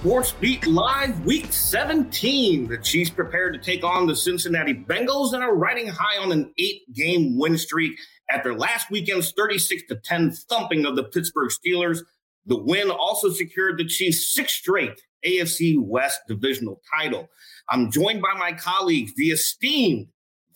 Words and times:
Sports 0.00 0.32
Beat 0.32 0.66
Live 0.66 1.26
Week 1.26 1.52
17. 1.52 2.68
The 2.68 2.78
Chiefs 2.78 3.10
prepared 3.10 3.52
to 3.52 3.60
take 3.60 3.84
on 3.84 4.06
the 4.06 4.16
Cincinnati 4.16 4.72
Bengals 4.72 5.34
and 5.34 5.44
are 5.44 5.54
riding 5.54 5.88
high 5.88 6.16
on 6.16 6.32
an 6.32 6.54
eight 6.56 6.90
game 6.94 7.38
win 7.38 7.58
streak 7.58 7.98
after 8.30 8.54
last 8.54 8.90
weekend's 8.90 9.32
36 9.32 9.82
10 10.02 10.30
thumping 10.48 10.86
of 10.86 10.96
the 10.96 11.04
Pittsburgh 11.04 11.50
Steelers. 11.50 11.98
The 12.46 12.56
win 12.56 12.90
also 12.90 13.28
secured 13.28 13.76
the 13.76 13.84
Chiefs' 13.84 14.32
sixth 14.32 14.56
straight 14.56 14.98
AFC 15.22 15.78
West 15.78 16.20
divisional 16.26 16.80
title. 16.98 17.28
I'm 17.68 17.90
joined 17.90 18.22
by 18.22 18.32
my 18.38 18.54
colleagues, 18.54 19.12
the 19.16 19.32
esteemed 19.32 20.06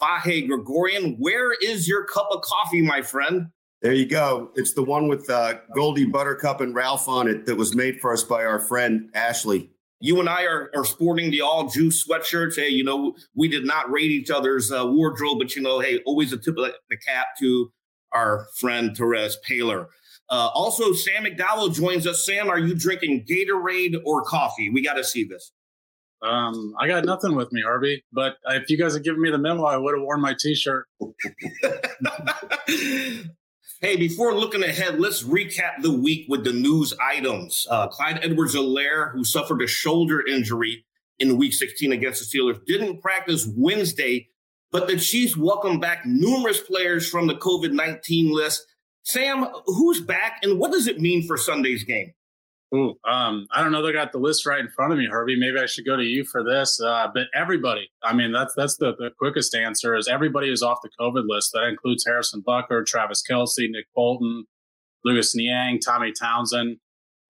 Vahe 0.00 0.48
Gregorian. 0.48 1.16
Where 1.18 1.52
is 1.52 1.86
your 1.86 2.06
cup 2.06 2.28
of 2.30 2.40
coffee, 2.40 2.80
my 2.80 3.02
friend? 3.02 3.48
There 3.84 3.92
you 3.92 4.06
go. 4.06 4.50
It's 4.54 4.72
the 4.72 4.82
one 4.82 5.08
with 5.08 5.28
uh, 5.28 5.56
Goldie 5.74 6.06
Buttercup 6.06 6.62
and 6.62 6.74
Ralph 6.74 7.06
on 7.06 7.28
it 7.28 7.44
that 7.44 7.56
was 7.56 7.74
made 7.74 8.00
for 8.00 8.14
us 8.14 8.22
by 8.22 8.42
our 8.42 8.58
friend 8.58 9.10
Ashley. 9.12 9.68
You 10.00 10.20
and 10.20 10.28
I 10.28 10.44
are, 10.44 10.70
are 10.74 10.86
sporting 10.86 11.30
the 11.30 11.42
all 11.42 11.68
juice 11.68 12.02
sweatshirts. 12.02 12.56
Hey, 12.56 12.70
you 12.70 12.82
know, 12.82 13.14
we 13.34 13.46
did 13.46 13.66
not 13.66 13.92
rate 13.92 14.10
each 14.10 14.30
other's 14.30 14.72
uh, 14.72 14.86
wardrobe, 14.86 15.36
but 15.38 15.54
you 15.54 15.60
know, 15.60 15.80
hey, 15.80 15.98
always 16.06 16.32
a 16.32 16.38
tip 16.38 16.56
of 16.56 16.72
the 16.88 16.96
cap 16.96 17.26
to 17.40 17.70
our 18.12 18.46
friend 18.56 18.96
Therese 18.96 19.36
Paler. 19.46 19.90
Uh, 20.30 20.48
also, 20.54 20.94
Sam 20.94 21.24
McDowell 21.24 21.74
joins 21.74 22.06
us. 22.06 22.24
Sam, 22.24 22.48
are 22.48 22.58
you 22.58 22.74
drinking 22.74 23.26
Gatorade 23.28 24.00
or 24.06 24.22
coffee? 24.22 24.70
We 24.70 24.82
got 24.82 24.94
to 24.94 25.04
see 25.04 25.24
this. 25.24 25.52
Um, 26.22 26.72
I 26.80 26.88
got 26.88 27.04
nothing 27.04 27.36
with 27.36 27.52
me, 27.52 27.60
Harvey. 27.60 28.02
But 28.14 28.36
if 28.46 28.70
you 28.70 28.78
guys 28.78 28.94
had 28.94 29.04
given 29.04 29.20
me 29.20 29.30
the 29.30 29.36
memo, 29.36 29.64
I 29.64 29.76
would 29.76 29.94
have 29.94 30.02
worn 30.02 30.22
my 30.22 30.34
T-shirt. 30.40 30.86
Hey, 33.84 33.96
before 33.96 34.34
looking 34.34 34.64
ahead, 34.64 34.98
let's 34.98 35.24
recap 35.24 35.82
the 35.82 35.92
week 35.92 36.24
with 36.26 36.42
the 36.42 36.54
news 36.54 36.94
items. 37.02 37.66
Uh, 37.68 37.86
Clyde 37.86 38.18
Edwards 38.22 38.54
Helaire, 38.54 39.12
who 39.12 39.24
suffered 39.24 39.60
a 39.60 39.66
shoulder 39.66 40.26
injury 40.26 40.86
in 41.18 41.36
week 41.36 41.52
16 41.52 41.92
against 41.92 42.32
the 42.32 42.38
Steelers, 42.38 42.64
didn't 42.64 43.02
practice 43.02 43.46
Wednesday, 43.54 44.30
but 44.72 44.86
the 44.86 44.96
Chiefs 44.96 45.36
welcomed 45.36 45.82
back 45.82 46.06
numerous 46.06 46.60
players 46.60 47.06
from 47.06 47.26
the 47.26 47.34
COVID 47.34 47.72
19 47.72 48.32
list. 48.32 48.64
Sam, 49.02 49.48
who's 49.66 50.00
back 50.00 50.38
and 50.42 50.58
what 50.58 50.72
does 50.72 50.86
it 50.86 50.98
mean 50.98 51.26
for 51.26 51.36
Sunday's 51.36 51.84
game? 51.84 52.14
Ooh, 52.72 52.94
um, 53.08 53.46
I 53.52 53.62
don't 53.62 53.72
know. 53.72 53.82
They 53.82 53.92
got 53.92 54.12
the 54.12 54.18
list 54.18 54.46
right 54.46 54.58
in 54.58 54.68
front 54.68 54.92
of 54.92 54.98
me, 54.98 55.06
Herbie. 55.06 55.38
Maybe 55.38 55.58
I 55.58 55.66
should 55.66 55.86
go 55.86 55.96
to 55.96 56.02
you 56.02 56.24
for 56.24 56.42
this. 56.42 56.80
Uh, 56.80 57.08
but 57.12 57.26
everybody, 57.34 57.90
I 58.02 58.14
mean, 58.14 58.32
that's 58.32 58.54
that's 58.54 58.76
the, 58.76 58.94
the 58.96 59.10
quickest 59.18 59.54
answer 59.54 59.94
is 59.94 60.08
everybody 60.08 60.50
is 60.50 60.62
off 60.62 60.78
the 60.82 60.90
COVID 60.98 61.24
list. 61.28 61.50
That 61.52 61.68
includes 61.68 62.04
Harrison 62.04 62.42
Butker, 62.42 62.84
Travis 62.84 63.22
Kelce, 63.28 63.70
Nick 63.70 63.86
Bolton, 63.94 64.46
Lucas 65.04 65.36
Niang, 65.36 65.78
Tommy 65.78 66.12
Townsend. 66.12 66.78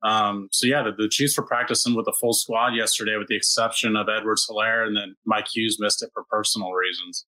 Um, 0.02 0.48
so 0.52 0.66
yeah, 0.66 0.82
the, 0.82 0.92
the, 0.92 1.08
Chiefs 1.08 1.36
were 1.38 1.46
practicing 1.46 1.94
with 1.94 2.06
a 2.06 2.12
full 2.12 2.34
squad 2.34 2.74
yesterday, 2.74 3.16
with 3.16 3.28
the 3.28 3.36
exception 3.36 3.96
of 3.96 4.06
Edwards 4.08 4.46
Helaire, 4.48 4.86
and 4.86 4.94
then 4.94 5.16
Mike 5.24 5.46
Hughes 5.54 5.78
missed 5.80 6.02
it 6.02 6.10
for 6.12 6.24
personal 6.30 6.72
reasons. 6.72 7.24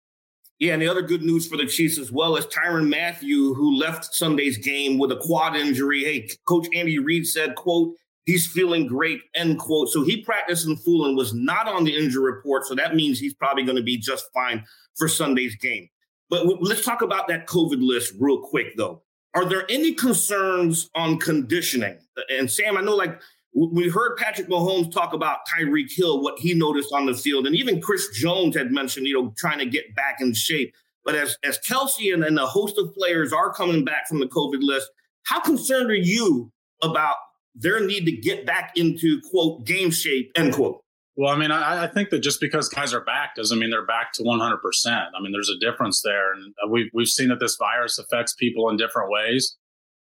Yeah, 0.60 0.74
and 0.74 0.82
the 0.82 0.88
other 0.88 1.02
good 1.02 1.24
news 1.24 1.48
for 1.48 1.58
the 1.58 1.66
Chiefs 1.66 1.98
as 1.98 2.12
well 2.12 2.36
is 2.38 2.46
Tyrann 2.46 2.88
Mathieu, 2.88 3.54
who 3.54 3.76
left 3.76 4.14
Sunday's 4.14 4.58
game 4.58 4.98
with 4.98 5.12
a 5.12 5.18
quad 5.18 5.56
injury. 5.56 6.04
Hey, 6.04 6.30
Coach 6.48 6.68
Andy 6.74 7.00
Reid 7.00 7.26
said, 7.28 7.56
"quote 7.56 7.96
He's 8.26 8.48
feeling 8.48 8.88
great, 8.88 9.22
end 9.36 9.60
quote. 9.60 9.90
So 9.90 10.04
he 10.04 10.22
practiced 10.22 10.66
in 10.66 10.78
full 10.78 11.06
and 11.06 11.18
was 11.18 11.34
not 11.34 11.68
on 11.68 11.84
the 11.84 11.96
injury 11.96 12.32
report. 12.32 12.66
So 12.66 12.76
that 12.76 12.96
means 12.96 13.20
he's 13.20 13.34
probably 13.34 13.64
going 13.64 13.76
to 13.76 13.84
be 13.84 13.98
just 13.98 14.32
fine 14.34 14.64
for 14.96 15.08
Sunday's 15.08 15.56
game. 15.56 15.90
But 16.30 16.44
w- 16.44 16.58
let's 16.62 16.86
talk 16.86 17.02
about 17.02 17.28
that 17.28 17.48
COVID 17.48 17.86
list 17.86 18.14
real 18.20 18.40
quick, 18.40 18.78
though. 18.78 19.02
Are 19.36 19.46
there 19.46 19.66
any 19.70 19.94
concerns 19.94 20.90
on 20.96 21.20
conditioning? 21.20 21.98
And 22.30 22.50
Sam, 22.50 22.78
I 22.78 22.82
know 22.82 22.96
like 22.96 23.20
we 23.56 23.90
heard 23.90 24.18
Patrick 24.18 24.48
Mahomes 24.48 24.92
talk 24.92 25.14
about 25.14 25.40
Tyreek 25.48 25.92
Hill, 25.92 26.22
what 26.22 26.40
he 26.40 26.54
noticed 26.54 26.92
on 26.92 27.06
the 27.06 27.14
field, 27.14 27.46
and 27.46 27.56
even 27.56 27.82
Chris 27.82 28.10
Jones 28.10 28.56
had 28.56 28.72
mentioned, 28.72 29.08
you 29.08 29.14
know, 29.14 29.34
trying 29.38 29.60
to 29.60 29.66
get 29.66 29.96
back 29.96 30.18
in 30.20 30.34
shape. 30.34 30.74
But 31.06 31.16
as 31.16 31.38
as 31.44 31.60
Kelce 31.60 32.14
and, 32.14 32.24
and 32.24 32.40
a 32.40 32.48
host 32.48 32.78
of 32.78 32.94
players 32.96 33.32
are 33.32 33.54
coming 33.54 33.86
back 33.86 34.08
from 34.08 34.20
the 34.20 34.28
COVID 34.28 34.62
list, 34.62 34.90
how 35.26 35.40
concerned 35.42 35.92
are 35.92 35.96
you 35.96 36.52
about 36.82 37.18
their 37.56 37.86
need 37.86 38.06
to 38.06 38.12
get 38.12 38.46
back 38.46 38.74
into 38.76 39.22
quote 39.30 39.66
game 39.66 39.92
shape 39.92 40.32
end 40.36 40.54
quote? 40.54 40.80
Well 41.16 41.32
i 41.32 41.38
mean 41.38 41.52
I, 41.52 41.84
I, 41.84 41.88
think 41.88 42.10
that 42.10 42.20
just 42.20 42.42
because 42.42 42.68
guys 42.70 42.92
are 42.94 43.04
back 43.04 43.36
doesn't 43.36 43.60
mean 43.60 43.70
they're 43.70 43.86
back 43.86 44.14
to 44.14 44.24
100% 44.24 44.58
i 44.88 45.22
mean 45.22 45.32
there's 45.32 45.50
a 45.50 45.60
difference 45.60 46.02
there 46.02 46.34
and 46.34 46.54
we've, 46.70 46.90
we've 46.92 47.08
seen 47.08 47.30
that 47.30 47.40
this 47.40 47.56
virus 47.56 48.00
affects 48.00 48.34
people 48.34 48.68
in 48.70 48.78
different 48.78 49.12
ways 49.12 49.56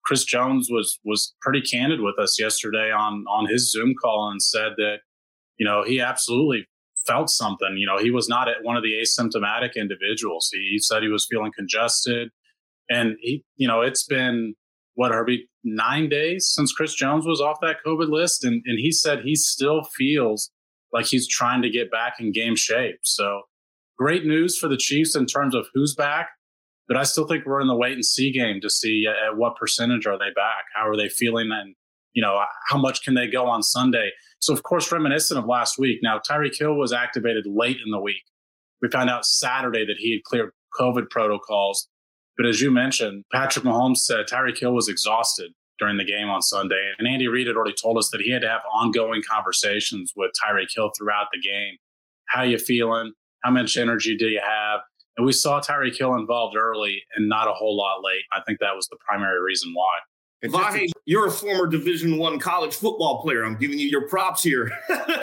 chris 0.05 0.23
jones 0.23 0.69
was 0.71 0.99
was 1.03 1.35
pretty 1.41 1.61
candid 1.61 2.01
with 2.01 2.17
us 2.19 2.39
yesterday 2.39 2.91
on 2.91 3.25
on 3.29 3.47
his 3.47 3.71
zoom 3.71 3.93
call 4.01 4.29
and 4.31 4.41
said 4.41 4.73
that 4.77 4.97
you 5.57 5.65
know 5.65 5.83
he 5.83 5.99
absolutely 5.99 6.67
felt 7.09 7.29
something. 7.29 7.75
You 7.77 7.87
know 7.87 7.97
he 7.97 8.11
was 8.11 8.29
not 8.29 8.47
one 8.61 8.77
of 8.77 8.83
the 8.83 8.93
asymptomatic 8.93 9.75
individuals. 9.75 10.49
He, 10.53 10.69
he 10.71 10.79
said 10.79 11.03
he 11.03 11.09
was 11.09 11.27
feeling 11.29 11.51
congested. 11.55 12.29
And 12.89 13.15
he 13.19 13.43
you 13.57 13.67
know 13.67 13.81
it's 13.81 14.03
been 14.03 14.55
what 14.95 15.11
Herbie 15.11 15.49
nine 15.63 16.09
days 16.09 16.51
since 16.53 16.73
Chris 16.73 16.93
Jones 16.93 17.25
was 17.25 17.41
off 17.41 17.57
that 17.61 17.77
COVID 17.85 18.09
list, 18.09 18.43
and 18.43 18.61
and 18.65 18.79
he 18.79 18.91
said 18.91 19.21
he 19.23 19.35
still 19.35 19.83
feels 19.95 20.51
like 20.91 21.05
he's 21.05 21.27
trying 21.27 21.61
to 21.61 21.69
get 21.69 21.91
back 21.91 22.15
in 22.19 22.31
game 22.31 22.55
shape. 22.55 22.99
So 23.03 23.43
great 23.97 24.25
news 24.25 24.57
for 24.57 24.67
the 24.67 24.77
Chiefs 24.77 25.15
in 25.15 25.25
terms 25.25 25.53
of 25.53 25.67
who's 25.73 25.93
back, 25.93 26.29
but 26.89 26.97
I 26.97 27.03
still 27.03 27.25
think 27.25 27.45
we're 27.45 27.61
in 27.61 27.67
the 27.67 27.75
wait 27.75 27.93
and 27.93 28.05
see 28.05 28.31
game 28.31 28.59
to 28.59 28.69
see 28.69 29.05
uh, 29.07 29.29
at 29.29 29.37
what 29.37 29.55
percentage 29.55 30.05
are 30.05 30.17
they 30.17 30.31
back, 30.35 30.65
how 30.75 30.89
are 30.89 30.97
they 30.97 31.07
feeling, 31.07 31.49
and 31.53 31.75
you 32.13 32.21
know 32.21 32.43
how 32.67 32.77
much 32.77 33.03
can 33.03 33.13
they 33.13 33.27
go 33.27 33.45
on 33.45 33.63
Sunday. 33.63 34.11
So 34.39 34.51
of 34.51 34.63
course, 34.63 34.91
reminiscent 34.91 35.39
of 35.39 35.45
last 35.45 35.79
week. 35.79 35.99
Now 36.03 36.19
Tyreek 36.19 36.57
Hill 36.59 36.75
was 36.75 36.91
activated 36.91 37.45
late 37.47 37.77
in 37.85 37.91
the 37.91 38.01
week. 38.01 38.23
We 38.81 38.89
found 38.89 39.09
out 39.09 39.25
Saturday 39.25 39.85
that 39.85 39.97
he 39.97 40.11
had 40.11 40.23
cleared 40.23 40.51
COVID 40.77 41.09
protocols 41.09 41.87
but 42.39 42.47
as 42.47 42.61
you 42.61 42.71
mentioned, 42.71 43.25
Patrick 43.33 43.65
Mahomes 43.65 43.97
said 43.97 44.25
Tyreek 44.25 44.57
Hill 44.57 44.73
was 44.73 44.87
exhausted 44.87 45.51
during 45.77 45.97
the 45.97 46.05
game 46.05 46.29
on 46.29 46.41
Sunday. 46.41 46.93
And 46.97 47.05
Andy 47.05 47.27
Reid 47.27 47.47
had 47.47 47.57
already 47.57 47.75
told 47.75 47.97
us 47.97 48.09
that 48.11 48.21
he 48.21 48.31
had 48.31 48.43
to 48.43 48.47
have 48.47 48.61
ongoing 48.73 49.21
conversations 49.29 50.13
with 50.15 50.31
Tyreek 50.41 50.69
Hill 50.73 50.89
throughout 50.97 51.27
the 51.33 51.41
game. 51.41 51.75
How 52.29 52.43
you 52.43 52.57
feeling? 52.57 53.11
How 53.43 53.51
much 53.51 53.75
energy 53.75 54.15
do 54.15 54.27
you 54.27 54.39
have? 54.39 54.79
And 55.19 55.25
we 55.25 55.33
saw 55.33 55.59
Tyreek 55.59 55.97
Hill 55.97 56.15
involved 56.15 56.55
early 56.55 57.03
and 57.13 57.27
not 57.27 57.49
a 57.49 57.51
whole 57.51 57.75
lot 57.75 58.01
late. 58.01 58.21
I 58.31 58.39
think 58.47 58.59
that 58.61 58.73
was 58.73 58.87
the 58.87 58.95
primary 59.05 59.41
reason 59.41 59.73
why. 59.73 59.99
Vahe, 60.45 60.89
you're 61.03 61.27
a 61.27 61.31
former 61.31 61.67
Division 61.67 62.17
One 62.17 62.39
college 62.39 62.73
football 62.73 63.21
player. 63.21 63.43
I'm 63.43 63.57
giving 63.57 63.77
you 63.77 63.89
your 63.89 64.07
props 64.07 64.41
here. 64.41 64.71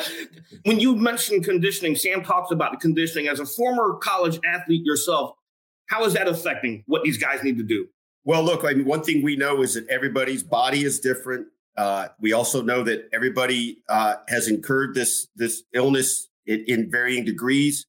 when 0.65 0.79
you 0.79 0.97
mentioned 0.97 1.45
conditioning, 1.45 1.97
Sam 1.97 2.23
talks 2.23 2.51
about 2.51 2.73
the 2.73 2.77
conditioning. 2.77 3.27
As 3.27 3.41
a 3.41 3.47
former 3.47 3.95
college 3.95 4.39
athlete 4.45 4.85
yourself, 4.85 5.31
how 5.87 6.05
is 6.05 6.13
that 6.13 6.29
affecting 6.29 6.85
what 6.87 7.03
these 7.03 7.17
guys 7.17 7.43
need 7.43 7.57
to 7.57 7.65
do? 7.65 7.87
Well, 8.25 8.43
look, 8.43 8.67
I 8.67 8.75
mean, 8.75 8.85
one 8.85 9.03
thing 9.03 9.23
we 9.23 9.35
know 9.35 9.63
is 9.63 9.73
that 9.77 9.89
everybody's 9.89 10.43
body 10.43 10.85
is 10.85 11.01
different. 11.01 11.47
Uh, 11.79 12.09
we 12.21 12.35
also 12.35 12.61
know 12.61 12.83
that 12.83 13.09
everybody 13.15 13.79
uh, 13.89 14.17
has 14.29 14.47
incurred 14.47 14.95
this 14.95 15.29
this 15.37 15.63
illness 15.73 16.29
in, 16.45 16.65
in 16.69 16.91
varying 16.91 17.25
degrees. 17.25 17.87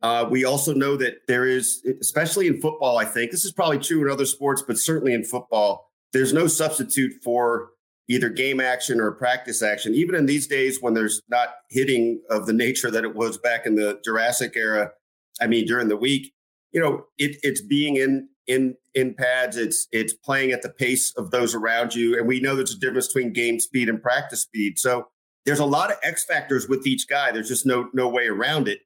Uh, 0.00 0.26
we 0.30 0.44
also 0.44 0.72
know 0.72 0.96
that 0.96 1.26
there 1.26 1.46
is, 1.46 1.84
especially 2.00 2.46
in 2.46 2.60
football, 2.60 2.98
I 2.98 3.04
think 3.04 3.30
this 3.30 3.44
is 3.44 3.52
probably 3.52 3.78
true 3.78 4.04
in 4.04 4.10
other 4.10 4.26
sports, 4.26 4.62
but 4.66 4.78
certainly 4.78 5.12
in 5.12 5.24
football, 5.24 5.90
there's 6.12 6.32
no 6.32 6.46
substitute 6.46 7.12
for 7.22 7.70
either 8.08 8.28
game 8.28 8.60
action 8.60 9.00
or 9.00 9.12
practice 9.12 9.62
action. 9.62 9.94
Even 9.94 10.14
in 10.14 10.26
these 10.26 10.46
days 10.46 10.78
when 10.80 10.94
there's 10.94 11.20
not 11.28 11.48
hitting 11.68 12.22
of 12.30 12.46
the 12.46 12.52
nature 12.52 12.90
that 12.90 13.04
it 13.04 13.14
was 13.14 13.38
back 13.38 13.66
in 13.66 13.74
the 13.74 14.00
Jurassic 14.04 14.52
era, 14.56 14.92
I 15.40 15.46
mean, 15.46 15.66
during 15.66 15.88
the 15.88 15.96
week, 15.96 16.32
you 16.72 16.80
know, 16.80 17.04
it, 17.18 17.36
it's 17.42 17.60
being 17.60 17.96
in 17.96 18.28
in 18.46 18.76
in 18.94 19.14
pads. 19.14 19.56
It's 19.56 19.86
it's 19.92 20.12
playing 20.12 20.52
at 20.52 20.62
the 20.62 20.70
pace 20.70 21.12
of 21.16 21.30
those 21.30 21.54
around 21.54 21.94
you, 21.94 22.16
and 22.16 22.26
we 22.26 22.40
know 22.40 22.56
there's 22.56 22.74
a 22.74 22.78
difference 22.78 23.08
between 23.08 23.32
game 23.32 23.60
speed 23.60 23.88
and 23.88 24.02
practice 24.02 24.42
speed. 24.42 24.78
So 24.78 25.08
there's 25.44 25.60
a 25.60 25.64
lot 25.64 25.90
of 25.90 25.98
X 26.02 26.24
factors 26.24 26.68
with 26.68 26.86
each 26.86 27.08
guy. 27.08 27.30
There's 27.30 27.48
just 27.48 27.66
no 27.66 27.90
no 27.92 28.08
way 28.08 28.26
around 28.26 28.68
it. 28.68 28.80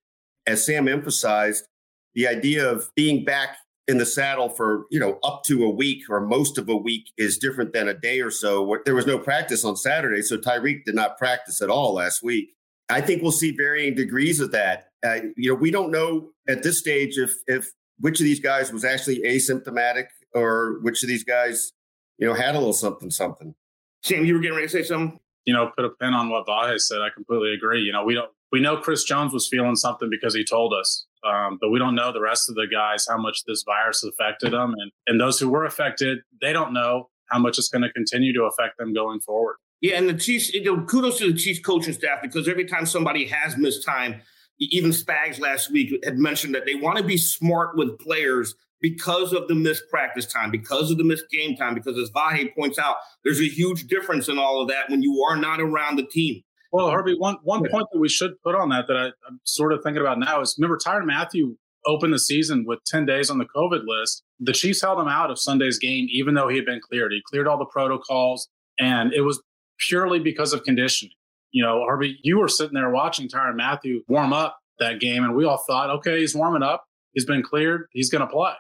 As 0.47 0.65
Sam 0.65 0.89
emphasized, 0.89 1.67
the 2.15 2.27
idea 2.27 2.69
of 2.69 2.91
being 2.95 3.25
back 3.25 3.57
in 3.89 3.99
the 3.99 4.07
saddle 4.07 4.49
for 4.49 4.87
you 4.91 5.01
know 5.01 5.19
up 5.25 5.43
to 5.45 5.65
a 5.65 5.71
week 5.71 6.09
or 6.09 6.21
most 6.21 6.57
of 6.59 6.69
a 6.69 6.77
week 6.77 7.11
is 7.19 7.39
different 7.39 7.73
than 7.73 7.89
a 7.89 7.95
day 7.95 8.21
or 8.21 8.31
so. 8.31 8.79
There 8.85 8.95
was 8.95 9.07
no 9.07 9.19
practice 9.19 9.65
on 9.65 9.77
Saturday, 9.77 10.23
so 10.23 10.37
Tyreek 10.37 10.85
did 10.85 10.95
not 10.95 11.19
practice 11.19 11.61
at 11.61 11.71
all 11.71 11.95
last 11.95 12.23
week. 12.23 12.51
I 12.89 13.01
think 13.01 13.23
we'll 13.23 13.33
see 13.33 13.51
varying 13.53 13.95
degrees 13.95 14.41
of 14.41 14.53
that. 14.53 14.89
Uh, 15.05 15.21
you 15.37 15.51
know, 15.51 15.55
we 15.55 15.71
don't 15.71 15.91
know 15.91 16.31
at 16.49 16.63
this 16.63 16.79
stage 16.79 17.19
if 17.19 17.33
if 17.47 17.71
which 17.99 18.21
of 18.21 18.25
these 18.25 18.41
guys 18.41 18.73
was 18.73 18.85
actually 18.85 19.21
asymptomatic 19.21 20.07
or 20.35 20.79
which 20.83 21.03
of 21.03 21.09
these 21.09 21.25
guys, 21.25 21.73
you 22.19 22.27
know, 22.27 22.35
had 22.35 22.55
a 22.55 22.59
little 22.59 22.73
something 22.73 23.11
something. 23.11 23.55
Sam, 24.03 24.25
you 24.25 24.35
were 24.35 24.41
getting 24.41 24.57
ready 24.57 24.69
to 24.69 24.73
say 24.73 24.83
something. 24.83 25.19
You 25.45 25.55
know, 25.55 25.73
put 25.77 25.85
a 25.85 25.91
pin 25.91 26.15
on 26.15 26.29
what 26.29 26.47
Vahe 26.47 26.79
said. 26.81 27.01
I 27.01 27.09
completely 27.11 27.53
agree. 27.53 27.81
You 27.83 27.93
know, 27.93 28.05
we 28.05 28.15
don't 28.15 28.31
we 28.53 28.61
know 28.61 28.77
Chris 28.77 29.03
Jones 29.05 29.33
was 29.33 29.49
feeling 29.49 29.77
something 29.77 30.11
because 30.11 30.35
he 30.35 30.45
told 30.45 30.75
us, 30.75 31.07
um, 31.25 31.59
but 31.61 31.71
we 31.71 31.79
don't 31.79 31.95
know 31.95 32.13
the 32.13 32.21
rest 32.21 32.49
of 32.49 32.55
the 32.55 32.67
guys 32.71 33.07
how 33.09 33.17
much 33.17 33.45
this 33.47 33.65
virus 33.65 34.05
affected 34.05 34.53
them, 34.53 34.75
and 34.79 34.93
and 35.07 35.21
those 35.21 35.41
who 35.41 35.49
were 35.49 35.65
affected, 35.65 36.19
they 36.41 36.53
don't 36.53 36.73
know 36.73 37.09
how 37.27 37.39
much 37.39 37.59
it's 37.59 37.69
going 37.69 37.83
to 37.83 37.93
continue 37.93 38.33
to 38.35 38.43
affect 38.43 38.77
them 38.79 38.93
going 38.93 39.21
forward. 39.21 39.57
Yeah, 39.81 39.97
and 39.97 40.09
the 40.09 40.15
Chiefs, 40.15 40.53
you 40.53 40.63
know, 40.63 40.85
kudos 40.85 41.19
to 41.19 41.33
the 41.33 41.39
Chiefs 41.39 41.61
coaching 41.61 41.95
staff 41.95 42.21
because 42.23 42.47
every 42.47 42.67
time 42.67 42.87
somebody 42.87 43.27
has 43.27 43.57
missed 43.57 43.85
time, 43.85 44.21
even 44.59 44.91
Spags 44.91 45.41
last 45.41 45.73
week 45.73 45.93
had 46.05 46.19
mentioned 46.19 46.55
that 46.55 46.67
they 46.67 46.75
want 46.75 46.99
to 46.99 47.05
be 47.05 47.17
smart 47.17 47.77
with 47.77 47.99
players 47.99 48.55
because 48.81 49.33
of 49.33 49.49
the 49.49 49.55
missed 49.55 49.89
practice 49.89 50.27
time, 50.27 50.51
because 50.51 50.91
of 50.91 50.99
the 50.99 51.05
missed 51.05 51.31
game 51.31 51.57
time, 51.57 51.75
because 51.75 51.97
as 51.97 52.11
Vahe 52.11 52.55
points 52.55 52.79
out, 52.79 52.97
there's 53.25 53.41
a 53.41 53.49
huge 53.49 53.87
difference 53.87 54.29
in 54.29 54.39
all 54.39 54.61
of 54.61 54.69
that 54.69 54.91
when 54.91 55.03
you 55.03 55.25
are 55.29 55.37
not 55.37 55.61
around 55.61 55.97
the 55.97 56.07
team. 56.07 56.43
Well, 56.73 56.91
Herbie, 56.91 57.17
one 57.19 57.37
one 57.43 57.69
point 57.71 57.87
that 57.93 57.99
we 57.99 58.09
should 58.09 58.41
put 58.43 58.55
on 58.55 58.71
that 58.71 58.87
that 58.89 58.97
I, 58.97 59.07
am 59.29 59.41
sort 59.45 59.73
of 59.73 59.83
thinking 59.83 60.01
about 60.01 60.19
now 60.19 60.41
is 60.41 60.57
remember 60.59 60.79
Tyrann 60.79 61.07
Mathieu 61.07 61.57
opened 61.87 62.15
the 62.15 62.19
season 62.19 62.65
with 62.67 62.79
10 62.87 63.07
days 63.07 63.29
on 63.29 63.39
the 63.39 63.45
COVID 63.45 63.83
list. 63.87 64.23
The 64.41 64.53
Chiefs 64.53 64.83
held 64.83 65.01
him 65.01 65.09
out 65.09 65.31
of 65.31 65.39
Sunday's 65.39 65.79
game, 65.79 66.07
even 66.11 66.35
though 66.35 66.49
he 66.49 66.57
had 66.57 66.65
been 66.65 66.81
cleared. 66.81 67.13
He 67.13 67.21
cleared 67.27 67.47
all 67.47 67.59
the 67.59 67.67
protocols, 67.67 68.49
and 68.79 69.13
it 69.13 69.23
was 69.23 69.43
purely 69.89 70.19
because 70.19 70.53
of 70.53 70.63
conditioning. 70.65 71.13
You 71.51 71.65
know, 71.65 71.85
Herbie, 71.87 72.19
you 72.23 72.39
were 72.39 72.49
sitting 72.49 72.75
there 72.75 72.91
watching 72.91 73.29
Tyrann 73.29 73.57
Mathieu 73.57 74.03
warm 74.09 74.33
up 74.33 74.59
that 74.79 75.01
game, 75.01 75.25
and 75.25 75.35
we 75.35 75.45
all 75.45 75.63
thought, 75.67 75.91
okay, 75.91 76.21
he's 76.21 76.35
warming 76.35 76.63
up. 76.63 76.85
He's 77.13 77.27
been 77.27 77.43
cleared. 77.43 77.87
He's 77.93 78.11
going 78.11 78.27
to 78.27 78.33
play. 78.33 78.55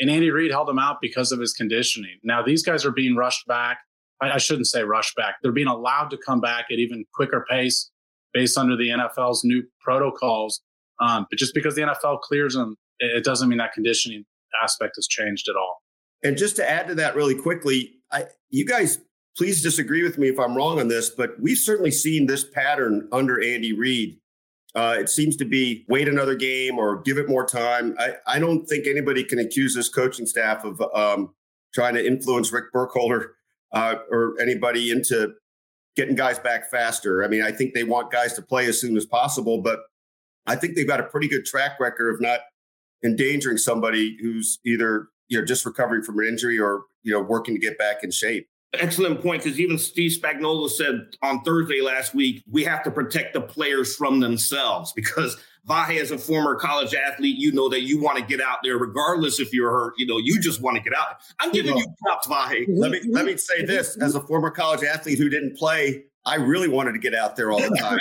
And 0.00 0.10
Andy 0.10 0.30
Reid 0.30 0.50
held 0.50 0.68
him 0.68 0.78
out 0.78 0.98
because 1.00 1.32
of 1.32 1.40
his 1.40 1.52
conditioning. 1.52 2.18
Now, 2.22 2.42
these 2.42 2.62
guys 2.62 2.84
are 2.84 2.90
being 2.90 3.16
rushed 3.16 3.46
back. 3.46 3.78
I, 4.20 4.32
I 4.32 4.38
shouldn't 4.38 4.66
say 4.66 4.82
rush 4.82 5.14
back. 5.14 5.36
They're 5.42 5.52
being 5.52 5.66
allowed 5.66 6.08
to 6.10 6.18
come 6.18 6.40
back 6.40 6.66
at 6.70 6.78
even 6.78 7.04
quicker 7.14 7.44
pace 7.48 7.90
based 8.32 8.58
under 8.58 8.76
the 8.76 8.88
NFL's 8.88 9.44
new 9.44 9.62
protocols. 9.80 10.60
Um, 11.00 11.26
but 11.30 11.38
just 11.38 11.54
because 11.54 11.74
the 11.74 11.82
NFL 11.82 12.20
clears 12.20 12.54
them, 12.54 12.76
it, 12.98 13.18
it 13.18 13.24
doesn't 13.24 13.48
mean 13.48 13.58
that 13.58 13.72
conditioning 13.72 14.24
aspect 14.62 14.96
has 14.96 15.06
changed 15.06 15.48
at 15.48 15.56
all. 15.56 15.82
And 16.22 16.36
just 16.36 16.56
to 16.56 16.68
add 16.68 16.88
to 16.88 16.94
that 16.96 17.14
really 17.14 17.34
quickly, 17.34 17.94
I, 18.10 18.24
you 18.50 18.64
guys 18.64 18.98
please 19.36 19.62
disagree 19.62 20.02
with 20.02 20.18
me 20.18 20.28
if 20.28 20.38
I'm 20.38 20.56
wrong 20.56 20.80
on 20.80 20.88
this, 20.88 21.10
but 21.10 21.38
we've 21.40 21.58
certainly 21.58 21.90
seen 21.90 22.26
this 22.26 22.44
pattern 22.44 23.08
under 23.12 23.42
Andy 23.42 23.72
Reid. 23.72 24.18
Uh, 24.74 24.96
it 24.98 25.08
seems 25.08 25.36
to 25.36 25.44
be 25.44 25.84
wait 25.88 26.08
another 26.08 26.34
game 26.34 26.78
or 26.78 27.00
give 27.02 27.18
it 27.18 27.28
more 27.28 27.46
time. 27.46 27.94
I, 27.98 28.14
I 28.26 28.38
don't 28.38 28.66
think 28.66 28.86
anybody 28.86 29.24
can 29.24 29.38
accuse 29.38 29.74
this 29.74 29.88
coaching 29.88 30.26
staff 30.26 30.64
of 30.64 30.82
um, 30.94 31.34
trying 31.74 31.94
to 31.94 32.06
influence 32.06 32.52
Rick 32.52 32.72
Burkholder 32.72 33.35
uh, 33.76 33.96
or 34.10 34.34
anybody 34.40 34.90
into 34.90 35.34
getting 35.96 36.14
guys 36.14 36.38
back 36.38 36.70
faster. 36.70 37.22
I 37.22 37.28
mean, 37.28 37.42
I 37.42 37.52
think 37.52 37.74
they 37.74 37.84
want 37.84 38.10
guys 38.10 38.32
to 38.34 38.42
play 38.42 38.66
as 38.66 38.80
soon 38.80 38.96
as 38.96 39.04
possible, 39.04 39.60
but 39.60 39.80
I 40.46 40.56
think 40.56 40.76
they've 40.76 40.86
got 40.86 40.98
a 40.98 41.04
pretty 41.04 41.28
good 41.28 41.44
track 41.44 41.78
record 41.78 42.14
of 42.14 42.20
not 42.20 42.40
endangering 43.04 43.58
somebody 43.58 44.16
who's 44.20 44.58
either 44.64 45.08
you 45.28 45.38
know 45.38 45.44
just 45.44 45.66
recovering 45.66 46.02
from 46.02 46.18
an 46.18 46.26
injury 46.26 46.58
or 46.58 46.84
you 47.02 47.12
know 47.12 47.20
working 47.20 47.54
to 47.54 47.60
get 47.60 47.76
back 47.76 48.02
in 48.02 48.10
shape. 48.10 48.48
Excellent 48.72 49.22
point, 49.22 49.42
because 49.42 49.60
even 49.60 49.78
Steve 49.78 50.12
Spagnuolo 50.12 50.70
said 50.70 51.08
on 51.22 51.42
Thursday 51.42 51.82
last 51.82 52.14
week, 52.14 52.42
we 52.50 52.64
have 52.64 52.82
to 52.84 52.90
protect 52.90 53.34
the 53.34 53.40
players 53.42 53.94
from 53.94 54.20
themselves 54.20 54.92
because 54.96 55.36
Vahe, 55.68 56.00
as 56.00 56.12
a 56.12 56.18
former 56.18 56.54
college 56.54 56.94
athlete, 56.94 57.36
you 57.38 57.52
know 57.52 57.68
that 57.68 57.82
you 57.82 58.00
want 58.00 58.18
to 58.18 58.24
get 58.24 58.40
out 58.40 58.58
there 58.62 58.78
regardless 58.78 59.40
if 59.40 59.52
you're 59.52 59.70
hurt. 59.70 59.94
You 59.98 60.06
know, 60.06 60.18
you 60.18 60.40
just 60.40 60.62
want 60.62 60.76
to 60.76 60.82
get 60.82 60.96
out. 60.96 61.16
I'm 61.40 61.50
giving 61.50 61.76
you 61.76 61.86
props, 62.02 62.28
Vahe. 62.28 62.66
Let 62.68 62.92
me 62.92 63.00
let 63.08 63.24
me 63.24 63.36
say 63.36 63.64
this: 63.64 63.96
as 63.96 64.14
a 64.14 64.20
former 64.20 64.50
college 64.50 64.84
athlete 64.84 65.18
who 65.18 65.28
didn't 65.28 65.56
play, 65.56 66.04
I 66.24 66.36
really 66.36 66.68
wanted 66.68 66.92
to 66.92 66.98
get 66.98 67.14
out 67.14 67.36
there 67.36 67.50
all 67.50 67.58
the 67.58 67.76
time. 67.80 68.00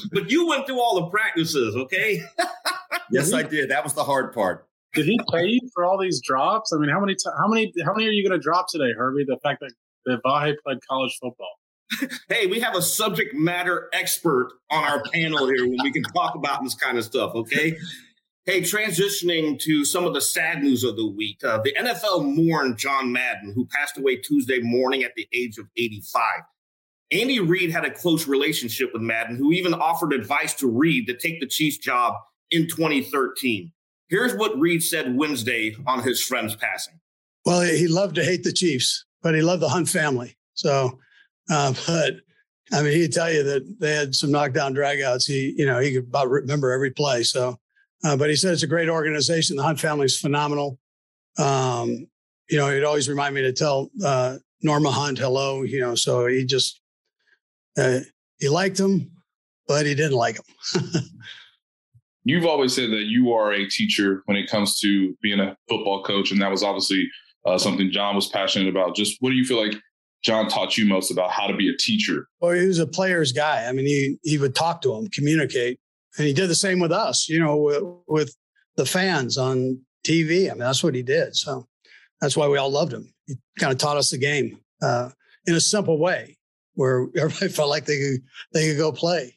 but 0.12 0.30
you 0.30 0.46
went 0.46 0.66
through 0.66 0.80
all 0.80 1.00
the 1.00 1.06
practices, 1.06 1.74
okay? 1.74 2.22
yes, 3.10 3.32
I 3.32 3.42
did. 3.42 3.70
That 3.70 3.82
was 3.82 3.94
the 3.94 4.04
hard 4.04 4.32
part. 4.32 4.68
Did 4.94 5.06
he 5.06 5.18
pay 5.32 5.46
you 5.46 5.60
for 5.74 5.84
all 5.84 5.98
these 5.98 6.20
drops? 6.20 6.72
I 6.72 6.78
mean, 6.78 6.90
how 6.90 7.00
many 7.00 7.14
t- 7.14 7.30
how 7.38 7.48
many 7.48 7.72
how 7.84 7.94
many 7.94 8.06
are 8.06 8.12
you 8.12 8.28
going 8.28 8.38
to 8.38 8.42
drop 8.42 8.66
today, 8.68 8.92
Herbie? 8.96 9.24
The 9.26 9.38
fact 9.42 9.60
that 9.60 9.72
that 10.06 10.20
Vahe 10.24 10.54
played 10.64 10.78
college 10.88 11.16
football. 11.20 11.58
Hey, 12.28 12.46
we 12.46 12.60
have 12.60 12.76
a 12.76 12.82
subject 12.82 13.34
matter 13.34 13.88
expert 13.92 14.52
on 14.70 14.84
our 14.84 15.02
panel 15.12 15.46
here 15.46 15.66
when 15.66 15.78
we 15.82 15.92
can 15.92 16.02
talk 16.02 16.34
about 16.34 16.62
this 16.62 16.74
kind 16.74 16.98
of 16.98 17.04
stuff. 17.04 17.34
Okay. 17.34 17.76
Hey, 18.44 18.62
transitioning 18.62 19.60
to 19.60 19.84
some 19.84 20.04
of 20.04 20.14
the 20.14 20.20
sad 20.20 20.62
news 20.62 20.82
of 20.82 20.96
the 20.96 21.06
week. 21.06 21.38
Uh, 21.44 21.60
the 21.62 21.72
NFL 21.78 22.34
mourned 22.34 22.76
John 22.76 23.12
Madden, 23.12 23.52
who 23.54 23.66
passed 23.66 23.98
away 23.98 24.16
Tuesday 24.16 24.58
morning 24.60 25.04
at 25.04 25.14
the 25.14 25.28
age 25.32 25.58
of 25.58 25.66
85. 25.76 26.22
Andy 27.12 27.40
Reid 27.40 27.70
had 27.70 27.84
a 27.84 27.90
close 27.90 28.26
relationship 28.26 28.90
with 28.92 29.02
Madden, 29.02 29.36
who 29.36 29.52
even 29.52 29.74
offered 29.74 30.12
advice 30.12 30.54
to 30.54 30.66
Reid 30.66 31.06
to 31.06 31.16
take 31.16 31.40
the 31.40 31.46
Chiefs 31.46 31.78
job 31.78 32.14
in 32.50 32.66
2013. 32.66 33.70
Here's 34.08 34.34
what 34.34 34.58
Reid 34.58 34.82
said 34.82 35.16
Wednesday 35.16 35.76
on 35.86 36.02
his 36.02 36.22
friend's 36.22 36.56
passing. 36.56 37.00
Well, 37.44 37.62
he 37.62 37.86
loved 37.86 38.14
to 38.16 38.24
hate 38.24 38.44
the 38.44 38.52
Chiefs, 38.52 39.04
but 39.22 39.34
he 39.34 39.42
loved 39.42 39.62
the 39.62 39.68
Hunt 39.68 39.88
family. 39.88 40.36
So, 40.54 40.98
uh, 41.52 41.74
but 41.86 42.14
I 42.72 42.82
mean, 42.82 42.92
he'd 42.92 43.12
tell 43.12 43.30
you 43.30 43.42
that 43.42 43.78
they 43.78 43.94
had 43.94 44.14
some 44.14 44.30
knockdown 44.30 44.74
dragouts. 44.74 45.26
He, 45.26 45.54
you 45.56 45.66
know, 45.66 45.78
he 45.78 45.92
could 45.92 46.04
about 46.04 46.30
remember 46.30 46.72
every 46.72 46.90
play. 46.90 47.22
So, 47.22 47.58
uh, 48.04 48.16
but 48.16 48.30
he 48.30 48.36
said 48.36 48.54
it's 48.54 48.62
a 48.62 48.68
great 48.68 48.88
organization. 48.88 49.56
The 49.56 49.62
Hunt 49.62 49.78
family 49.78 50.06
is 50.06 50.18
phenomenal. 50.18 50.78
Um, 51.38 52.06
you 52.48 52.56
know, 52.56 52.70
he'd 52.70 52.84
always 52.84 53.08
remind 53.08 53.34
me 53.34 53.42
to 53.42 53.52
tell 53.52 53.90
uh, 54.02 54.38
Norma 54.62 54.90
Hunt 54.90 55.18
hello. 55.18 55.62
You 55.62 55.80
know, 55.80 55.94
so 55.94 56.26
he 56.26 56.46
just 56.46 56.80
uh, 57.76 58.00
he 58.38 58.48
liked 58.48 58.80
him, 58.80 59.10
but 59.68 59.84
he 59.84 59.94
didn't 59.94 60.16
like 60.16 60.36
him. 60.36 60.84
you've 62.24 62.46
always 62.46 62.74
said 62.74 62.90
that 62.90 63.04
you 63.04 63.32
are 63.32 63.52
a 63.52 63.68
teacher 63.68 64.22
when 64.24 64.38
it 64.38 64.48
comes 64.48 64.78
to 64.80 65.14
being 65.22 65.40
a 65.40 65.54
football 65.68 66.02
coach, 66.02 66.32
and 66.32 66.40
that 66.40 66.50
was 66.50 66.62
obviously 66.62 67.06
uh, 67.44 67.58
something 67.58 67.90
John 67.90 68.16
was 68.16 68.28
passionate 68.28 68.68
about. 68.68 68.96
Just 68.96 69.18
what 69.20 69.28
do 69.28 69.36
you 69.36 69.44
feel 69.44 69.62
like 69.62 69.74
John 70.22 70.48
taught 70.48 70.78
you 70.78 70.86
most 70.86 71.10
about 71.10 71.30
how 71.30 71.46
to 71.46 71.56
be 71.56 71.68
a 71.68 71.76
teacher? 71.76 72.28
Well, 72.40 72.52
he 72.52 72.66
was 72.66 72.78
a 72.78 72.86
player's 72.86 73.32
guy. 73.32 73.66
I 73.66 73.72
mean, 73.72 73.86
he 73.86 74.18
he 74.22 74.38
would 74.38 74.54
talk 74.54 74.82
to 74.82 74.94
him, 74.94 75.08
communicate, 75.08 75.80
and 76.16 76.26
he 76.26 76.32
did 76.32 76.48
the 76.48 76.54
same 76.54 76.78
with 76.78 76.92
us. 76.92 77.28
You 77.28 77.40
know, 77.40 77.56
with, 77.56 77.82
with 78.06 78.36
the 78.76 78.86
fans 78.86 79.36
on 79.36 79.80
TV. 80.04 80.46
I 80.46 80.50
mean, 80.50 80.58
that's 80.58 80.82
what 80.82 80.94
he 80.94 81.02
did. 81.02 81.36
So 81.36 81.66
that's 82.20 82.36
why 82.36 82.48
we 82.48 82.58
all 82.58 82.70
loved 82.70 82.92
him. 82.92 83.12
He 83.26 83.34
kind 83.58 83.72
of 83.72 83.78
taught 83.78 83.96
us 83.96 84.10
the 84.10 84.18
game 84.18 84.58
uh, 84.80 85.10
in 85.46 85.54
a 85.54 85.60
simple 85.60 85.98
way, 85.98 86.38
where 86.74 87.08
everybody 87.16 87.48
felt 87.48 87.70
like 87.70 87.84
they 87.84 87.98
could 87.98 88.20
they 88.52 88.68
could 88.68 88.78
go 88.78 88.92
play. 88.92 89.36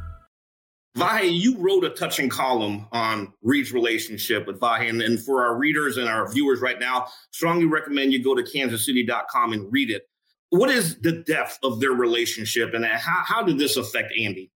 Vahe, 0.97 1.31
you 1.31 1.57
wrote 1.57 1.85
a 1.85 1.89
touching 1.89 2.27
column 2.27 2.85
on 2.91 3.31
Reid's 3.41 3.71
relationship 3.71 4.45
with 4.45 4.59
Vahe. 4.59 4.89
And, 4.89 5.01
and, 5.01 5.19
for 5.19 5.43
our 5.43 5.55
readers 5.55 5.95
and 5.97 6.09
our 6.09 6.29
viewers 6.31 6.59
right 6.59 6.79
now, 6.79 7.07
strongly 7.31 7.65
recommend 7.65 8.11
you 8.11 8.21
go 8.21 8.35
to 8.35 8.43
kansascity.com 8.43 9.53
and 9.53 9.71
read 9.71 9.89
it. 9.89 10.09
What 10.49 10.69
is 10.69 10.99
the 10.99 11.23
depth 11.25 11.59
of 11.63 11.79
their 11.79 11.91
relationship 11.91 12.73
and 12.73 12.83
how, 12.83 13.23
how 13.25 13.41
did 13.41 13.57
this 13.57 13.77
affect 13.77 14.11
Andy? 14.19 14.51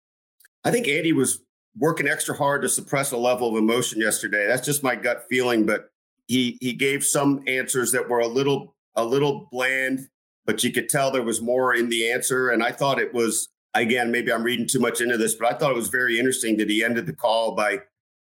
I 0.64 0.72
think 0.72 0.88
Andy 0.88 1.12
was 1.12 1.40
working 1.78 2.08
extra 2.08 2.34
hard 2.34 2.62
to 2.62 2.68
suppress 2.68 3.12
a 3.12 3.16
level 3.16 3.50
of 3.50 3.56
emotion 3.56 4.00
yesterday. 4.00 4.46
That's 4.46 4.66
just 4.66 4.82
my 4.82 4.96
gut 4.96 5.26
feeling, 5.28 5.66
but 5.66 5.90
he 6.26 6.58
he 6.60 6.72
gave 6.72 7.04
some 7.04 7.42
answers 7.46 7.92
that 7.92 8.08
were 8.08 8.20
a 8.20 8.26
little 8.26 8.74
a 8.96 9.04
little 9.04 9.48
bland, 9.50 10.08
but 10.46 10.64
you 10.64 10.72
could 10.72 10.88
tell 10.88 11.10
there 11.10 11.22
was 11.22 11.42
more 11.42 11.74
in 11.74 11.90
the 11.90 12.10
answer. 12.10 12.50
And 12.50 12.62
I 12.62 12.72
thought 12.72 12.98
it 12.98 13.12
was 13.12 13.48
again, 13.74 14.10
maybe 14.10 14.32
I'm 14.32 14.42
reading 14.42 14.66
too 14.66 14.80
much 14.80 15.00
into 15.00 15.16
this, 15.16 15.34
but 15.34 15.52
I 15.52 15.56
thought 15.56 15.72
it 15.72 15.76
was 15.76 15.88
very 15.88 16.18
interesting 16.18 16.56
that 16.58 16.70
he 16.70 16.84
ended 16.84 17.06
the 17.06 17.12
call 17.12 17.54
by 17.54 17.80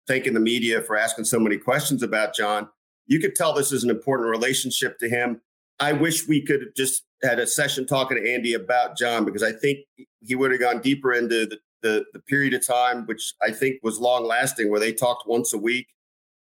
thanking 0.07 0.33
the 0.33 0.39
media 0.39 0.81
for 0.81 0.97
asking 0.97 1.25
so 1.25 1.39
many 1.39 1.57
questions 1.57 2.03
about 2.03 2.35
John. 2.35 2.69
You 3.07 3.19
could 3.19 3.35
tell 3.35 3.53
this 3.53 3.71
is 3.71 3.83
an 3.83 3.89
important 3.89 4.29
relationship 4.29 4.99
to 4.99 5.09
him. 5.09 5.41
I 5.79 5.93
wish 5.93 6.27
we 6.27 6.41
could 6.41 6.61
have 6.61 6.73
just 6.75 7.03
had 7.23 7.39
a 7.39 7.47
session 7.47 7.85
talking 7.85 8.17
to 8.17 8.33
Andy 8.33 8.53
about 8.53 8.97
John 8.97 9.25
because 9.25 9.43
I 9.43 9.51
think 9.51 9.79
he 10.25 10.35
would 10.35 10.51
have 10.51 10.59
gone 10.59 10.81
deeper 10.81 11.13
into 11.13 11.45
the, 11.45 11.59
the, 11.81 12.05
the 12.13 12.19
period 12.19 12.53
of 12.53 12.65
time, 12.65 13.05
which 13.05 13.33
I 13.41 13.51
think 13.51 13.77
was 13.83 13.99
long 13.99 14.25
lasting, 14.25 14.69
where 14.69 14.79
they 14.79 14.91
talked 14.91 15.27
once 15.27 15.53
a 15.53 15.57
week 15.57 15.87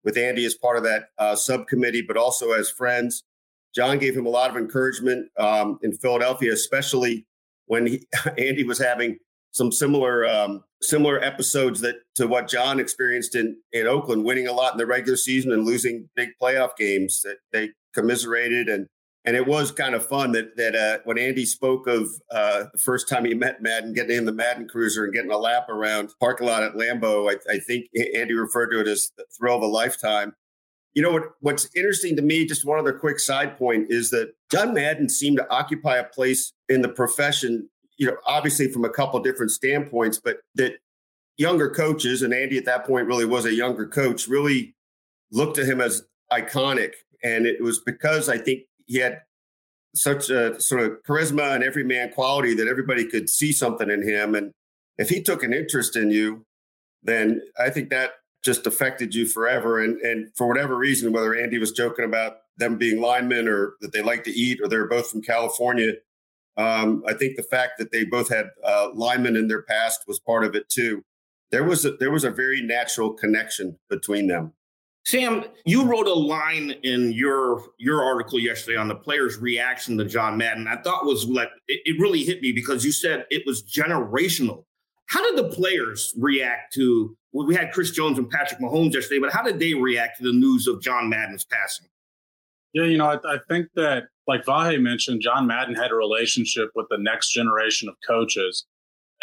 with 0.03 0.17
Andy 0.17 0.45
as 0.45 0.53
part 0.53 0.77
of 0.77 0.83
that 0.83 1.09
uh, 1.17 1.35
subcommittee, 1.35 2.03
but 2.07 2.17
also 2.17 2.51
as 2.51 2.69
friends. 2.69 3.23
John 3.73 3.97
gave 3.97 4.15
him 4.15 4.25
a 4.25 4.29
lot 4.29 4.51
of 4.51 4.57
encouragement 4.57 5.29
um, 5.37 5.79
in 5.81 5.93
Philadelphia, 5.93 6.53
especially 6.53 7.25
when 7.73 7.87
he, 7.87 8.07
Andy 8.37 8.63
was 8.63 8.77
having 8.77 9.17
some 9.51 9.71
similar 9.71 10.27
um, 10.27 10.63
similar 10.81 11.19
episodes 11.23 11.81
that 11.81 11.95
to 12.15 12.27
what 12.27 12.47
John 12.47 12.79
experienced 12.79 13.33
in 13.35 13.57
in 13.71 13.87
Oakland, 13.87 14.23
winning 14.23 14.47
a 14.47 14.53
lot 14.53 14.73
in 14.73 14.77
the 14.77 14.85
regular 14.85 15.17
season 15.17 15.51
and 15.51 15.65
losing 15.65 16.07
big 16.15 16.29
playoff 16.39 16.75
games. 16.77 17.21
That 17.23 17.37
they 17.51 17.71
commiserated 17.95 18.69
and 18.69 18.87
And 19.25 19.35
it 19.37 19.47
was 19.47 19.71
kind 19.71 19.95
of 19.95 20.05
fun 20.05 20.33
that 20.33 20.55
that 20.57 20.75
uh, 20.75 20.99
when 21.05 21.17
Andy 21.17 21.45
spoke 21.45 21.87
of 21.87 22.09
uh, 22.29 22.65
the 22.73 22.79
first 22.79 23.09
time 23.09 23.25
he 23.25 23.33
met 23.33 23.63
Madden, 23.63 23.93
getting 23.93 24.17
in 24.17 24.25
the 24.25 24.31
Madden 24.31 24.67
Cruiser 24.67 25.05
and 25.05 25.13
getting 25.13 25.31
a 25.31 25.37
lap 25.37 25.67
around 25.69 26.13
parking 26.19 26.45
lot 26.45 26.61
at 26.61 26.73
Lambeau, 26.73 27.31
I, 27.31 27.35
I 27.51 27.57
think 27.57 27.87
Andy 28.15 28.35
referred 28.35 28.69
to 28.71 28.81
it 28.81 28.87
as 28.87 29.11
the 29.17 29.25
thrill 29.35 29.55
of 29.55 29.63
a 29.63 29.67
lifetime. 29.81 30.33
You 30.93 31.01
know 31.01 31.11
what? 31.11 31.23
What's 31.39 31.67
interesting 31.75 32.15
to 32.15 32.21
me, 32.21 32.45
just 32.45 32.65
one 32.65 32.79
other 32.79 32.93
quick 32.93 33.19
side 33.19 33.57
point, 33.57 33.87
is 33.89 34.09
that 34.11 34.33
John 34.51 34.73
Madden 34.73 35.09
seemed 35.09 35.37
to 35.37 35.49
occupy 35.49 35.97
a 35.97 36.03
place 36.03 36.53
in 36.69 36.81
the 36.81 36.89
profession. 36.89 37.69
You 37.97 38.07
know, 38.07 38.17
obviously 38.25 38.71
from 38.71 38.85
a 38.85 38.89
couple 38.89 39.19
different 39.21 39.51
standpoints, 39.51 40.19
but 40.23 40.37
that 40.55 40.73
younger 41.37 41.69
coaches, 41.69 42.21
and 42.21 42.33
Andy 42.33 42.57
at 42.57 42.65
that 42.65 42.85
point 42.85 43.07
really 43.07 43.25
was 43.25 43.45
a 43.45 43.53
younger 43.53 43.87
coach, 43.87 44.27
really 44.27 44.75
looked 45.31 45.57
at 45.57 45.65
him 45.65 45.81
as 45.81 46.03
iconic. 46.31 46.93
And 47.23 47.45
it 47.45 47.61
was 47.61 47.79
because 47.79 48.29
I 48.29 48.37
think 48.37 48.63
he 48.85 48.97
had 48.99 49.21
such 49.95 50.29
a 50.29 50.59
sort 50.59 50.81
of 50.81 51.03
charisma 51.07 51.55
and 51.55 51.63
everyman 51.63 52.11
quality 52.11 52.53
that 52.55 52.67
everybody 52.67 53.07
could 53.07 53.29
see 53.29 53.51
something 53.51 53.89
in 53.89 54.07
him. 54.07 54.35
And 54.35 54.51
if 54.97 55.09
he 55.09 55.21
took 55.21 55.43
an 55.43 55.53
interest 55.53 55.95
in 55.95 56.11
you, 56.11 56.45
then 57.03 57.41
I 57.59 57.69
think 57.69 57.89
that 57.89 58.11
just 58.43 58.67
affected 58.67 59.15
you 59.15 59.25
forever. 59.25 59.83
And 59.83 59.99
and 60.01 60.35
for 60.35 60.47
whatever 60.47 60.77
reason, 60.77 61.11
whether 61.11 61.35
Andy 61.35 61.57
was 61.57 61.71
joking 61.71 62.05
about 62.05 62.37
them 62.57 62.77
being 62.77 63.01
linemen 63.01 63.47
or 63.47 63.73
that 63.81 63.93
they 63.93 64.01
like 64.01 64.23
to 64.25 64.31
eat 64.31 64.59
or 64.61 64.67
they're 64.67 64.87
both 64.87 65.09
from 65.09 65.21
California, 65.21 65.93
um, 66.57 67.03
I 67.07 67.13
think 67.13 67.35
the 67.35 67.43
fact 67.43 67.79
that 67.79 67.91
they 67.91 68.03
both 68.03 68.29
had 68.29 68.49
uh, 68.63 68.89
linemen 68.93 69.35
in 69.35 69.47
their 69.47 69.63
past 69.63 70.03
was 70.07 70.19
part 70.19 70.43
of 70.43 70.55
it 70.55 70.69
too. 70.69 71.03
There 71.51 71.63
was 71.63 71.85
a, 71.85 71.91
there 71.91 72.11
was 72.11 72.23
a 72.23 72.31
very 72.31 72.61
natural 72.61 73.13
connection 73.13 73.77
between 73.89 74.27
them. 74.27 74.53
Sam, 75.05 75.43
you 75.65 75.83
wrote 75.83 76.07
a 76.07 76.13
line 76.13 76.71
in 76.83 77.11
your 77.11 77.63
your 77.77 78.03
article 78.03 78.39
yesterday 78.39 78.77
on 78.77 78.87
the 78.87 78.95
players' 78.95 79.37
reaction 79.37 79.97
to 79.97 80.05
John 80.05 80.37
Madden. 80.37 80.67
I 80.67 80.77
thought 80.77 81.05
was 81.05 81.27
like 81.27 81.49
it, 81.67 81.81
it 81.85 81.99
really 81.99 82.23
hit 82.23 82.41
me 82.41 82.51
because 82.51 82.85
you 82.85 82.91
said 82.91 83.25
it 83.29 83.43
was 83.45 83.63
generational. 83.63 84.63
How 85.07 85.23
did 85.23 85.37
the 85.37 85.49
players 85.53 86.13
react 86.17 86.73
to? 86.73 87.15
Well, 87.31 87.47
we 87.47 87.55
had 87.55 87.71
Chris 87.71 87.91
Jones 87.91 88.17
and 88.17 88.29
Patrick 88.29 88.59
Mahomes 88.59 88.93
yesterday, 88.93 89.19
but 89.19 89.33
how 89.33 89.43
did 89.43 89.59
they 89.59 89.73
react 89.73 90.17
to 90.17 90.23
the 90.23 90.33
news 90.33 90.67
of 90.67 90.81
John 90.81 91.09
Madden's 91.09 91.45
passing? 91.45 91.87
Yeah, 92.73 92.85
you 92.85 92.97
know, 92.97 93.05
I, 93.07 93.33
I 93.33 93.37
think 93.47 93.67
that, 93.75 94.05
like 94.27 94.45
Vahe 94.45 94.81
mentioned, 94.81 95.21
John 95.21 95.45
Madden 95.45 95.75
had 95.75 95.91
a 95.91 95.95
relationship 95.95 96.69
with 96.75 96.87
the 96.89 96.97
next 96.97 97.31
generation 97.31 97.89
of 97.89 97.95
coaches 98.07 98.65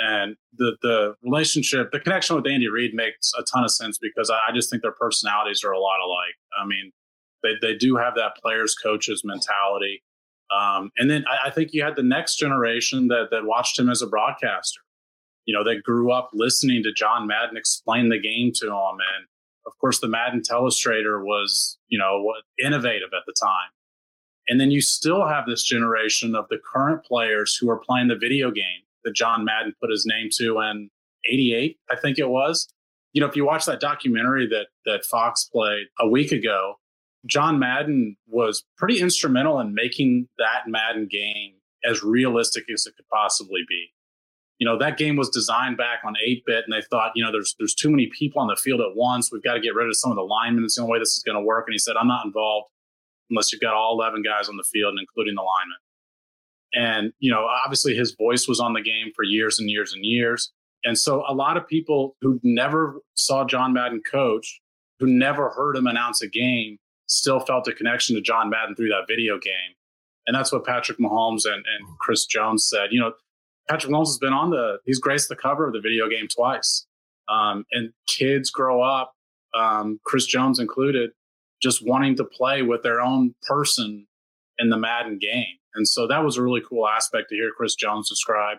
and 0.00 0.36
the 0.56 0.76
the 0.82 1.14
relationship, 1.22 1.92
the 1.92 2.00
connection 2.00 2.34
with 2.36 2.46
Andy 2.46 2.68
Reid 2.68 2.94
makes 2.94 3.32
a 3.38 3.42
ton 3.42 3.64
of 3.64 3.70
sense 3.70 3.98
because 3.98 4.30
I, 4.30 4.38
I 4.48 4.52
just 4.54 4.70
think 4.70 4.82
their 4.82 4.92
personalities 4.92 5.62
are 5.62 5.72
a 5.72 5.78
lot 5.78 6.00
alike. 6.00 6.34
I 6.60 6.66
mean, 6.66 6.90
they 7.42 7.54
they 7.60 7.76
do 7.76 7.96
have 7.96 8.14
that 8.16 8.36
players 8.42 8.74
coaches 8.74 9.22
mentality. 9.24 10.02
Um, 10.50 10.90
and 10.96 11.08
then 11.08 11.24
I, 11.30 11.48
I, 11.48 11.50
think 11.50 11.72
you 11.72 11.84
had 11.84 11.94
the 11.94 12.02
next 12.02 12.36
generation 12.36 13.06
that 13.06 13.28
that 13.30 13.44
watched 13.44 13.78
him 13.78 13.88
as 13.88 14.02
a 14.02 14.06
broadcaster. 14.06 14.80
You 15.50 15.56
know, 15.56 15.64
that 15.64 15.82
grew 15.82 16.12
up 16.12 16.30
listening 16.32 16.84
to 16.84 16.92
John 16.92 17.26
Madden 17.26 17.56
explain 17.56 18.08
the 18.08 18.20
game 18.20 18.52
to 18.54 18.66
them, 18.66 18.74
and 18.76 19.26
of 19.66 19.76
course, 19.80 19.98
the 19.98 20.06
Madden 20.06 20.42
telestrator 20.48 21.24
was 21.24 21.76
you 21.88 21.98
know 21.98 22.34
innovative 22.64 23.08
at 23.12 23.24
the 23.26 23.34
time. 23.42 23.70
And 24.46 24.60
then 24.60 24.70
you 24.70 24.80
still 24.80 25.26
have 25.26 25.46
this 25.46 25.64
generation 25.64 26.36
of 26.36 26.46
the 26.50 26.60
current 26.72 27.04
players 27.04 27.56
who 27.56 27.68
are 27.68 27.80
playing 27.80 28.06
the 28.06 28.14
video 28.14 28.52
game 28.52 28.84
that 29.02 29.16
John 29.16 29.44
Madden 29.44 29.74
put 29.80 29.90
his 29.90 30.06
name 30.06 30.28
to 30.34 30.60
in 30.60 30.88
88, 31.28 31.78
I 31.90 31.96
think 31.96 32.20
it 32.20 32.28
was. 32.28 32.68
You 33.12 33.20
know, 33.20 33.26
if 33.26 33.34
you 33.34 33.44
watch 33.44 33.66
that 33.66 33.80
documentary 33.80 34.46
that 34.46 34.68
that 34.86 35.04
Fox 35.04 35.50
played 35.52 35.88
a 35.98 36.08
week 36.08 36.30
ago, 36.30 36.74
John 37.26 37.58
Madden 37.58 38.16
was 38.28 38.62
pretty 38.78 39.00
instrumental 39.00 39.58
in 39.58 39.74
making 39.74 40.28
that 40.38 40.68
Madden 40.68 41.08
game 41.10 41.54
as 41.84 42.04
realistic 42.04 42.66
as 42.72 42.86
it 42.86 42.94
could 42.94 43.08
possibly 43.12 43.62
be. 43.68 43.92
You 44.60 44.66
know, 44.68 44.78
that 44.78 44.98
game 44.98 45.16
was 45.16 45.28
designed 45.30 45.76
back 45.78 46.00
on 46.04 46.14
8-bit 46.24 46.64
and 46.64 46.72
they 46.72 46.82
thought, 46.90 47.12
you 47.16 47.24
know, 47.24 47.32
there's 47.32 47.56
there's 47.58 47.74
too 47.74 47.90
many 47.90 48.08
people 48.16 48.40
on 48.40 48.46
the 48.46 48.56
field 48.56 48.80
at 48.80 48.94
once. 48.94 49.32
We've 49.32 49.42
got 49.42 49.54
to 49.54 49.60
get 49.60 49.74
rid 49.74 49.88
of 49.88 49.96
some 49.96 50.12
of 50.12 50.16
the 50.16 50.22
linemen. 50.22 50.64
It's 50.64 50.76
the 50.76 50.82
only 50.82 50.92
way 50.92 50.98
this 50.98 51.16
is 51.16 51.22
going 51.22 51.36
to 51.36 51.42
work. 51.42 51.64
And 51.66 51.74
he 51.74 51.78
said, 51.78 51.96
I'm 51.98 52.06
not 52.06 52.26
involved 52.26 52.68
unless 53.30 53.52
you've 53.52 53.62
got 53.62 53.74
all 53.74 53.98
11 53.98 54.22
guys 54.22 54.48
on 54.48 54.56
the 54.56 54.64
field, 54.70 54.94
including 55.00 55.34
the 55.34 55.42
linemen. 55.42 55.78
And, 56.72 57.12
you 57.18 57.32
know, 57.32 57.46
obviously 57.64 57.96
his 57.96 58.14
voice 58.14 58.46
was 58.46 58.60
on 58.60 58.74
the 58.74 58.82
game 58.82 59.12
for 59.16 59.24
years 59.24 59.58
and 59.58 59.68
years 59.68 59.92
and 59.92 60.04
years. 60.04 60.52
And 60.84 60.96
so 60.96 61.24
a 61.26 61.34
lot 61.34 61.56
of 61.56 61.66
people 61.66 62.16
who 62.20 62.38
never 62.42 63.00
saw 63.14 63.44
John 63.44 63.72
Madden 63.72 64.02
coach, 64.08 64.60
who 64.98 65.06
never 65.06 65.50
heard 65.50 65.76
him 65.76 65.86
announce 65.86 66.22
a 66.22 66.28
game, 66.28 66.78
still 67.06 67.40
felt 67.40 67.66
a 67.66 67.72
connection 67.72 68.14
to 68.16 68.22
John 68.22 68.50
Madden 68.50 68.76
through 68.76 68.90
that 68.90 69.06
video 69.08 69.38
game. 69.38 69.74
And 70.26 70.36
that's 70.36 70.52
what 70.52 70.64
Patrick 70.64 70.98
Mahomes 70.98 71.44
and, 71.44 71.56
and 71.56 71.98
Chris 71.98 72.26
Jones 72.26 72.68
said. 72.68 72.88
You 72.92 73.00
know, 73.00 73.12
Patrick 73.70 73.92
Mahomes 73.92 74.08
has 74.08 74.18
been 74.18 74.32
on 74.32 74.50
the, 74.50 74.78
he's 74.84 74.98
graced 74.98 75.28
the 75.28 75.36
cover 75.36 75.64
of 75.64 75.72
the 75.72 75.80
video 75.80 76.08
game 76.08 76.26
twice. 76.26 76.86
Um, 77.28 77.64
and 77.70 77.92
kids 78.08 78.50
grow 78.50 78.82
up, 78.82 79.12
um, 79.56 80.00
Chris 80.04 80.26
Jones 80.26 80.58
included, 80.58 81.10
just 81.62 81.86
wanting 81.86 82.16
to 82.16 82.24
play 82.24 82.62
with 82.62 82.82
their 82.82 83.00
own 83.00 83.34
person 83.46 84.08
in 84.58 84.70
the 84.70 84.76
Madden 84.76 85.18
game. 85.20 85.56
And 85.76 85.86
so 85.86 86.08
that 86.08 86.24
was 86.24 86.36
a 86.36 86.42
really 86.42 86.62
cool 86.68 86.88
aspect 86.88 87.28
to 87.28 87.36
hear 87.36 87.52
Chris 87.56 87.76
Jones 87.76 88.08
describe. 88.08 88.58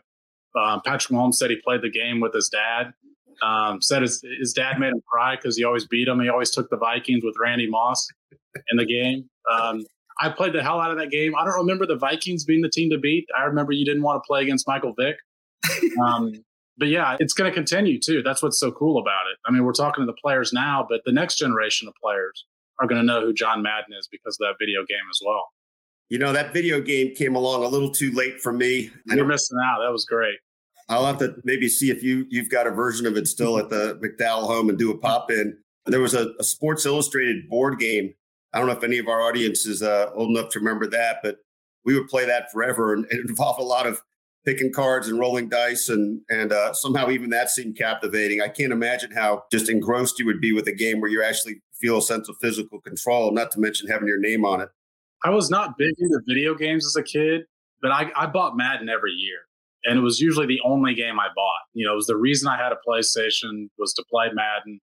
Um, 0.55 0.81
Patrick 0.85 1.13
Mahomes 1.13 1.35
said 1.35 1.49
he 1.49 1.57
played 1.57 1.81
the 1.81 1.89
game 1.89 2.21
with 2.21 2.33
his 2.33 2.47
dad. 2.47 2.93
Um, 3.43 3.81
said 3.81 4.03
his, 4.03 4.23
his 4.39 4.53
dad 4.53 4.79
made 4.79 4.93
him 4.93 5.01
cry 5.11 5.35
because 5.35 5.57
he 5.57 5.65
always 5.65 5.85
beat 5.87 6.07
him. 6.07 6.21
He 6.21 6.29
always 6.29 6.51
took 6.51 6.69
the 6.69 6.77
Vikings 6.77 7.23
with 7.23 7.35
Randy 7.41 7.69
Moss 7.69 8.07
in 8.69 8.77
the 8.77 8.85
game. 8.85 9.29
Um, 9.51 9.83
I 10.21 10.29
played 10.29 10.53
the 10.53 10.61
hell 10.61 10.79
out 10.79 10.91
of 10.91 10.97
that 10.97 11.09
game. 11.09 11.33
I 11.35 11.43
don't 11.43 11.55
remember 11.55 11.85
the 11.85 11.95
Vikings 11.95 12.45
being 12.45 12.61
the 12.61 12.69
team 12.69 12.89
to 12.91 12.97
beat. 12.97 13.27
I 13.37 13.43
remember 13.43 13.71
you 13.71 13.85
didn't 13.85 14.03
want 14.03 14.21
to 14.23 14.27
play 14.27 14.43
against 14.43 14.67
Michael 14.67 14.93
Vick. 14.97 15.17
Um, 16.03 16.33
but 16.77 16.87
yeah, 16.87 17.17
it's 17.19 17.33
going 17.33 17.49
to 17.49 17.53
continue 17.53 17.99
too. 17.99 18.23
That's 18.23 18.41
what's 18.41 18.59
so 18.59 18.71
cool 18.71 18.99
about 18.99 19.27
it. 19.31 19.37
I 19.45 19.51
mean, 19.51 19.63
we're 19.63 19.73
talking 19.73 20.01
to 20.01 20.05
the 20.05 20.17
players 20.19 20.51
now, 20.53 20.85
but 20.87 21.01
the 21.05 21.11
next 21.11 21.35
generation 21.35 21.87
of 21.87 21.93
players 22.01 22.45
are 22.79 22.87
going 22.87 22.99
to 22.99 23.05
know 23.05 23.21
who 23.21 23.33
John 23.33 23.61
Madden 23.61 23.93
is 23.97 24.07
because 24.11 24.37
of 24.41 24.47
that 24.47 24.55
video 24.59 24.79
game 24.81 25.05
as 25.11 25.19
well. 25.23 25.49
You 26.09 26.17
know, 26.17 26.33
that 26.33 26.53
video 26.53 26.81
game 26.81 27.13
came 27.13 27.35
along 27.35 27.63
a 27.63 27.67
little 27.67 27.91
too 27.91 28.11
late 28.11 28.41
for 28.41 28.51
me. 28.51 28.89
You're 29.05 29.25
missing 29.25 29.57
out. 29.63 29.81
That 29.81 29.91
was 29.91 30.05
great. 30.05 30.37
I'll 30.89 31.05
have 31.05 31.19
to 31.19 31.35
maybe 31.43 31.69
see 31.69 31.89
if 31.89 32.03
you 32.03 32.25
you've 32.29 32.49
got 32.49 32.67
a 32.67 32.71
version 32.71 33.05
of 33.05 33.15
it 33.15 33.27
still 33.27 33.57
at 33.57 33.69
the 33.69 33.99
McDowell 34.03 34.47
home 34.47 34.69
and 34.69 34.77
do 34.77 34.91
a 34.91 34.97
pop 34.97 35.31
in. 35.31 35.57
There 35.85 36.01
was 36.01 36.13
a, 36.13 36.31
a, 36.39 36.43
Sports 36.43 36.85
Illustrated 36.85 37.47
board 37.49 37.79
game. 37.79 38.13
I 38.53 38.59
don't 38.59 38.67
know 38.67 38.73
if 38.73 38.83
any 38.83 38.97
of 38.97 39.07
our 39.07 39.21
audience 39.21 39.65
is 39.65 39.81
uh, 39.81 40.11
old 40.13 40.35
enough 40.35 40.49
to 40.51 40.59
remember 40.59 40.87
that, 40.87 41.17
but 41.23 41.37
we 41.85 41.97
would 41.97 42.07
play 42.07 42.25
that 42.25 42.51
forever, 42.51 42.93
and 42.93 43.05
it 43.09 43.21
involved 43.27 43.59
a 43.59 43.63
lot 43.63 43.87
of 43.87 44.01
picking 44.45 44.71
cards 44.73 45.07
and 45.07 45.19
rolling 45.19 45.49
dice, 45.49 45.89
and 45.89 46.21
and 46.29 46.51
uh, 46.51 46.73
somehow 46.73 47.09
even 47.09 47.29
that 47.29 47.49
seemed 47.49 47.77
captivating. 47.77 48.41
I 48.41 48.49
can't 48.49 48.73
imagine 48.73 49.11
how 49.11 49.43
just 49.51 49.69
engrossed 49.69 50.19
you 50.19 50.25
would 50.25 50.41
be 50.41 50.51
with 50.51 50.67
a 50.67 50.75
game 50.75 50.99
where 50.99 51.09
you 51.09 51.23
actually 51.23 51.61
feel 51.79 51.97
a 51.97 52.01
sense 52.01 52.29
of 52.29 52.35
physical 52.41 52.79
control, 52.81 53.31
not 53.31 53.51
to 53.51 53.59
mention 53.59 53.89
having 53.89 54.07
your 54.07 54.19
name 54.19 54.45
on 54.45 54.61
it. 54.61 54.69
I 55.23 55.29
was 55.29 55.49
not 55.49 55.77
big 55.77 55.93
into 55.99 56.19
video 56.27 56.55
games 56.55 56.85
as 56.85 56.95
a 56.95 57.03
kid, 57.03 57.41
but 57.81 57.91
I, 57.91 58.11
I 58.15 58.25
bought 58.27 58.57
Madden 58.57 58.89
every 58.89 59.11
year. 59.11 59.39
And 59.83 59.97
it 59.97 60.01
was 60.01 60.19
usually 60.19 60.45
the 60.45 60.61
only 60.63 60.93
game 60.93 61.19
I 61.19 61.27
bought. 61.35 61.61
You 61.73 61.85
know, 61.85 61.93
it 61.93 61.95
was 61.95 62.07
the 62.07 62.17
reason 62.17 62.47
I 62.47 62.57
had 62.57 62.71
a 62.71 62.77
PlayStation 62.87 63.69
was 63.79 63.93
to 63.93 64.03
play 64.09 64.27
Madden. 64.33 64.79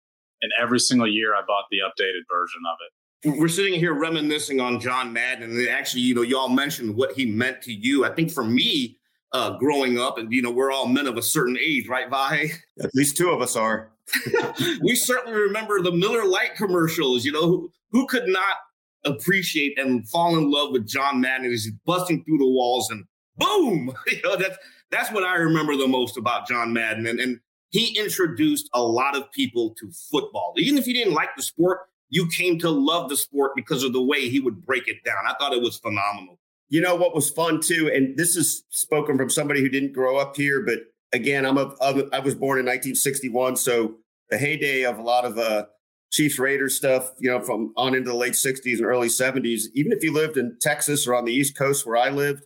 And 0.43 0.53
every 0.61 0.81
single 0.81 1.09
year 1.09 1.35
I 1.35 1.41
bought 1.47 1.65
the 1.71 1.79
updated 1.79 2.25
version 2.31 2.61
of 2.69 2.77
it. 2.87 2.93
We're 3.25 3.49
sitting 3.49 3.75
here 3.75 3.95
reminiscing 3.95 4.61
on 4.61 4.81
John 4.81 5.13
Madden. 5.13 5.51
And 5.51 5.69
actually, 5.69 6.03
you 6.03 6.15
know, 6.15 6.23
y'all 6.23 6.49
mentioned 6.49 6.97
what 6.97 7.13
he 7.13 7.27
meant 7.27 7.63
to 7.63 7.73
you. 7.73 8.05
I 8.05 8.11
think 8.11 8.33
for 8.33 8.45
me, 8.45 8.99
uh, 9.33 9.57
growing 9.59 9.99
up, 9.99 10.19
and 10.19 10.33
you 10.33 10.43
know, 10.43 10.51
we're 10.51 10.73
all 10.73 10.87
men 10.87 11.07
of 11.07 11.17
a 11.17 11.23
certain 11.23 11.57
age, 11.59 11.89
right, 11.89 12.11
Vahe? 12.11 12.51
At 12.83 12.95
least 12.95 13.17
two 13.17 13.31
of 13.31 13.41
us 13.41 13.57
are. 13.57 13.91
we 14.83 14.95
certainly 14.95 15.39
remember 15.39 15.81
the 15.81 15.93
Miller 15.93 16.25
Lite 16.25 16.55
commercials. 16.57 17.25
You 17.25 17.33
know, 17.33 17.47
who, 17.47 17.73
who 17.91 18.07
could 18.07 18.27
not 18.27 18.57
appreciate 19.05 19.79
and 19.79 20.09
fall 20.09 20.37
in 20.37 20.51
love 20.51 20.73
with 20.73 20.87
John 20.87 21.21
Madden 21.21 21.47
as 21.47 21.65
he's 21.65 21.73
busting 21.87 22.25
through 22.25 22.39
the 22.39 22.47
walls 22.47 22.91
and 22.91 23.05
boom. 23.37 23.93
you 24.09 24.21
know, 24.23 24.37
that's 24.37 24.57
that's 24.91 25.11
what 25.11 25.25
I 25.25 25.37
remember 25.37 25.77
the 25.77 25.89
most 25.89 26.17
about 26.17 26.47
John 26.47 26.73
Madden. 26.73 27.07
And, 27.07 27.19
and 27.19 27.41
he 27.71 27.99
introduced 27.99 28.69
a 28.75 28.83
lot 28.83 29.17
of 29.17 29.31
people 29.33 29.75
to 29.79 29.91
football. 30.11 30.55
Even 30.59 30.79
if 30.79 30.87
you 30.87 30.93
didn't 30.93 31.15
like 31.15 31.31
the 31.37 31.43
sport, 31.43 31.81
you 32.13 32.29
came 32.29 32.59
to 32.59 32.69
love 32.69 33.09
the 33.09 33.17
sport 33.17 33.53
because 33.57 33.83
of 33.83 33.95
the 33.95 34.03
way 34.03 34.29
he 34.29 34.39
would 34.39 34.67
break 34.67 34.87
it 34.87 35.03
down. 35.03 35.17
I 35.27 35.33
thought 35.41 35.55
it 35.55 35.63
was 35.63 35.79
phenomenal. 35.79 36.39
You 36.69 36.83
know 36.83 36.95
what 36.95 37.15
was 37.15 37.31
fun 37.31 37.61
too, 37.61 37.91
and 37.93 38.19
this 38.19 38.37
is 38.37 38.65
spoken 38.69 39.17
from 39.17 39.31
somebody 39.31 39.63
who 39.63 39.71
didn't 39.71 39.95
grow 39.95 40.19
up 40.19 40.37
here, 40.37 40.63
but 40.63 40.81
again, 41.15 41.47
I'm 41.47 41.57
a, 41.57 41.75
I 41.81 42.19
was 42.21 42.35
born 42.35 42.59
in 42.59 42.67
1961, 42.67 43.57
so 43.57 43.95
the 44.29 44.37
heyday 44.37 44.85
of 44.85 44.99
a 44.99 45.03
lot 45.03 45.25
of 45.25 45.39
uh, 45.39 45.65
Chiefs 46.11 46.39
Raiders 46.39 46.77
stuff, 46.77 47.13
you 47.19 47.31
know, 47.31 47.41
from 47.41 47.73
on 47.79 47.95
into 47.95 48.11
the 48.11 48.17
late 48.17 48.35
60s 48.35 48.77
and 48.77 48.85
early 48.85 49.09
70s. 49.09 49.63
Even 49.75 49.93
if 49.93 50.05
you 50.05 50.13
lived 50.13 50.37
in 50.37 50.57
Texas 50.61 51.07
or 51.07 51.15
on 51.15 51.25
the 51.25 51.33
East 51.33 51.57
Coast 51.57 51.87
where 51.87 51.97
I 51.97 52.11
lived, 52.11 52.45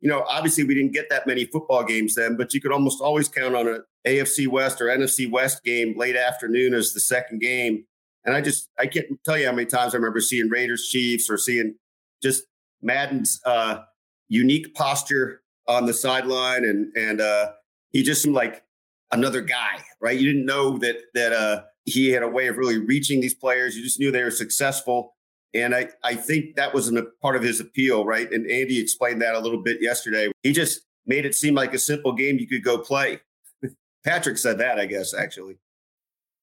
you 0.00 0.08
know, 0.08 0.24
obviously 0.28 0.64
we 0.64 0.74
didn't 0.74 0.92
get 0.92 1.10
that 1.10 1.26
many 1.26 1.44
football 1.44 1.84
games 1.84 2.14
then, 2.14 2.36
but 2.36 2.54
you 2.54 2.60
could 2.62 2.72
almost 2.72 3.02
always 3.02 3.28
count 3.28 3.54
on 3.54 3.68
an 3.68 3.82
AFC 4.06 4.48
West 4.48 4.80
or 4.80 4.86
NFC 4.86 5.30
West 5.30 5.62
game 5.64 5.94
late 5.98 6.16
afternoon 6.16 6.72
as 6.72 6.92
the 6.92 7.00
second 7.00 7.40
game. 7.40 7.84
And 8.24 8.34
I 8.36 8.40
just, 8.40 8.68
I 8.78 8.86
can't 8.86 9.06
tell 9.24 9.36
you 9.36 9.46
how 9.46 9.52
many 9.52 9.66
times 9.66 9.94
I 9.94 9.96
remember 9.96 10.20
seeing 10.20 10.48
Raiders 10.48 10.88
Chiefs 10.88 11.28
or 11.28 11.36
seeing 11.36 11.74
just 12.22 12.44
Madden's 12.82 13.40
uh, 13.44 13.80
unique 14.28 14.74
posture 14.74 15.42
on 15.68 15.86
the 15.86 15.94
sideline, 15.94 16.64
and 16.64 16.92
and 16.96 17.20
uh, 17.20 17.52
he 17.90 18.02
just 18.02 18.22
seemed 18.22 18.34
like 18.34 18.64
another 19.10 19.40
guy, 19.40 19.82
right? 20.00 20.18
You 20.18 20.32
didn't 20.32 20.46
know 20.46 20.78
that 20.78 20.96
that 21.14 21.32
uh, 21.32 21.62
he 21.84 22.08
had 22.08 22.22
a 22.22 22.28
way 22.28 22.48
of 22.48 22.56
really 22.56 22.78
reaching 22.78 23.20
these 23.20 23.34
players. 23.34 23.76
You 23.76 23.82
just 23.82 24.00
knew 24.00 24.10
they 24.10 24.24
were 24.24 24.30
successful, 24.30 25.14
and 25.54 25.74
I 25.74 25.88
I 26.02 26.14
think 26.14 26.56
that 26.56 26.74
was 26.74 26.92
a 26.92 27.02
part 27.20 27.36
of 27.36 27.42
his 27.42 27.60
appeal, 27.60 28.04
right? 28.04 28.30
And 28.30 28.50
Andy 28.50 28.80
explained 28.80 29.22
that 29.22 29.34
a 29.34 29.40
little 29.40 29.62
bit 29.62 29.80
yesterday. 29.80 30.30
He 30.42 30.52
just 30.52 30.82
made 31.06 31.24
it 31.26 31.34
seem 31.34 31.54
like 31.54 31.74
a 31.74 31.78
simple 31.78 32.12
game 32.12 32.38
you 32.38 32.46
could 32.46 32.64
go 32.64 32.78
play. 32.78 33.20
Patrick 34.04 34.38
said 34.38 34.58
that, 34.58 34.78
I 34.78 34.86
guess, 34.86 35.14
actually. 35.14 35.56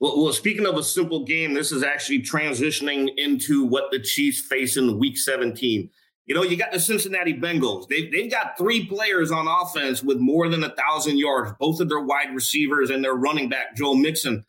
Well, 0.00 0.22
well, 0.22 0.32
speaking 0.32 0.66
of 0.66 0.76
a 0.76 0.82
simple 0.82 1.24
game, 1.24 1.54
this 1.54 1.72
is 1.72 1.82
actually 1.82 2.22
transitioning 2.22 3.08
into 3.16 3.64
what 3.64 3.90
the 3.90 3.98
Chiefs 3.98 4.40
face 4.40 4.76
in 4.76 4.98
week 4.98 5.18
17. 5.18 5.90
You 6.26 6.34
know, 6.34 6.42
you 6.42 6.56
got 6.56 6.72
the 6.72 6.78
Cincinnati 6.78 7.34
Bengals. 7.34 7.88
They've, 7.88 8.12
they've 8.12 8.30
got 8.30 8.56
three 8.56 8.86
players 8.86 9.32
on 9.32 9.48
offense 9.48 10.02
with 10.02 10.18
more 10.18 10.48
than 10.48 10.62
a 10.62 10.74
thousand 10.74 11.18
yards, 11.18 11.52
both 11.58 11.80
of 11.80 11.88
their 11.88 12.00
wide 12.00 12.34
receivers 12.34 12.90
and 12.90 13.02
their 13.02 13.14
running 13.14 13.48
back, 13.48 13.74
Joe 13.76 13.94
Mixon. 13.94 14.44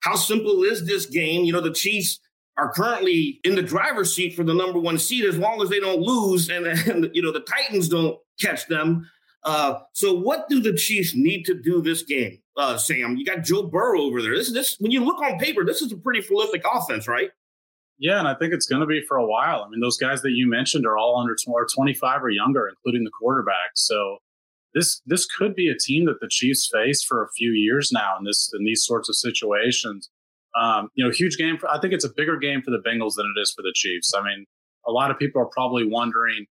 How 0.00 0.16
simple 0.16 0.64
is 0.64 0.86
this 0.86 1.06
game? 1.06 1.44
You 1.44 1.52
know, 1.52 1.60
the 1.60 1.72
Chiefs 1.72 2.18
are 2.58 2.72
currently 2.72 3.40
in 3.44 3.54
the 3.54 3.62
driver's 3.62 4.14
seat 4.14 4.34
for 4.34 4.44
the 4.44 4.52
number 4.52 4.78
one 4.78 4.98
seed 4.98 5.24
as 5.24 5.38
long 5.38 5.62
as 5.62 5.70
they 5.70 5.80
don't 5.80 6.00
lose 6.00 6.50
and, 6.50 6.66
and 6.88 7.10
you 7.14 7.22
know, 7.22 7.32
the 7.32 7.40
Titans 7.40 7.88
don't 7.88 8.18
catch 8.38 8.66
them. 8.66 9.08
Uh, 9.42 9.80
so, 9.94 10.14
what 10.14 10.48
do 10.48 10.60
the 10.60 10.74
Chiefs 10.74 11.14
need 11.14 11.44
to 11.44 11.54
do 11.54 11.80
this 11.80 12.02
game, 12.02 12.38
uh, 12.56 12.76
Sam? 12.76 13.16
You 13.16 13.24
got 13.24 13.42
Joe 13.42 13.62
Burrow 13.62 14.02
over 14.02 14.20
there. 14.20 14.36
This, 14.36 14.52
this, 14.52 14.76
when 14.80 14.90
you 14.90 15.02
look 15.02 15.20
on 15.22 15.38
paper, 15.38 15.64
this 15.64 15.80
is 15.80 15.92
a 15.92 15.96
pretty 15.96 16.20
prolific 16.20 16.62
offense, 16.70 17.08
right? 17.08 17.30
Yeah, 17.98 18.18
and 18.18 18.28
I 18.28 18.34
think 18.34 18.52
it's 18.52 18.66
going 18.66 18.80
to 18.80 18.86
be 18.86 19.02
for 19.06 19.18
a 19.18 19.26
while. 19.26 19.62
I 19.62 19.68
mean, 19.68 19.80
those 19.80 19.98
guys 19.98 20.22
that 20.22 20.32
you 20.32 20.48
mentioned 20.48 20.86
are 20.86 20.96
all 20.96 21.20
under 21.20 21.36
or 21.46 21.66
25 21.66 22.24
or 22.24 22.30
younger, 22.30 22.66
including 22.68 23.04
the 23.04 23.10
quarterback. 23.10 23.72
So 23.74 24.18
this 24.74 25.02
this 25.06 25.26
could 25.26 25.54
be 25.54 25.68
a 25.68 25.76
team 25.76 26.06
that 26.06 26.20
the 26.20 26.28
Chiefs 26.30 26.68
face 26.72 27.02
for 27.02 27.22
a 27.22 27.28
few 27.36 27.52
years 27.52 27.90
now 27.92 28.16
in 28.18 28.24
this 28.24 28.50
in 28.58 28.64
these 28.64 28.84
sorts 28.84 29.08
of 29.08 29.16
situations. 29.16 30.10
Um, 30.60 30.88
you 30.94 31.04
know, 31.04 31.10
huge 31.10 31.36
game. 31.36 31.58
For, 31.58 31.68
I 31.70 31.78
think 31.78 31.92
it's 31.92 32.04
a 32.04 32.12
bigger 32.16 32.36
game 32.36 32.62
for 32.62 32.70
the 32.70 32.78
Bengals 32.78 33.16
than 33.16 33.32
it 33.36 33.40
is 33.40 33.52
for 33.54 33.62
the 33.62 33.72
Chiefs. 33.74 34.12
I 34.16 34.22
mean, 34.22 34.46
a 34.86 34.90
lot 34.90 35.10
of 35.10 35.18
people 35.18 35.40
are 35.42 35.50
probably 35.52 35.86
wondering 35.86 36.46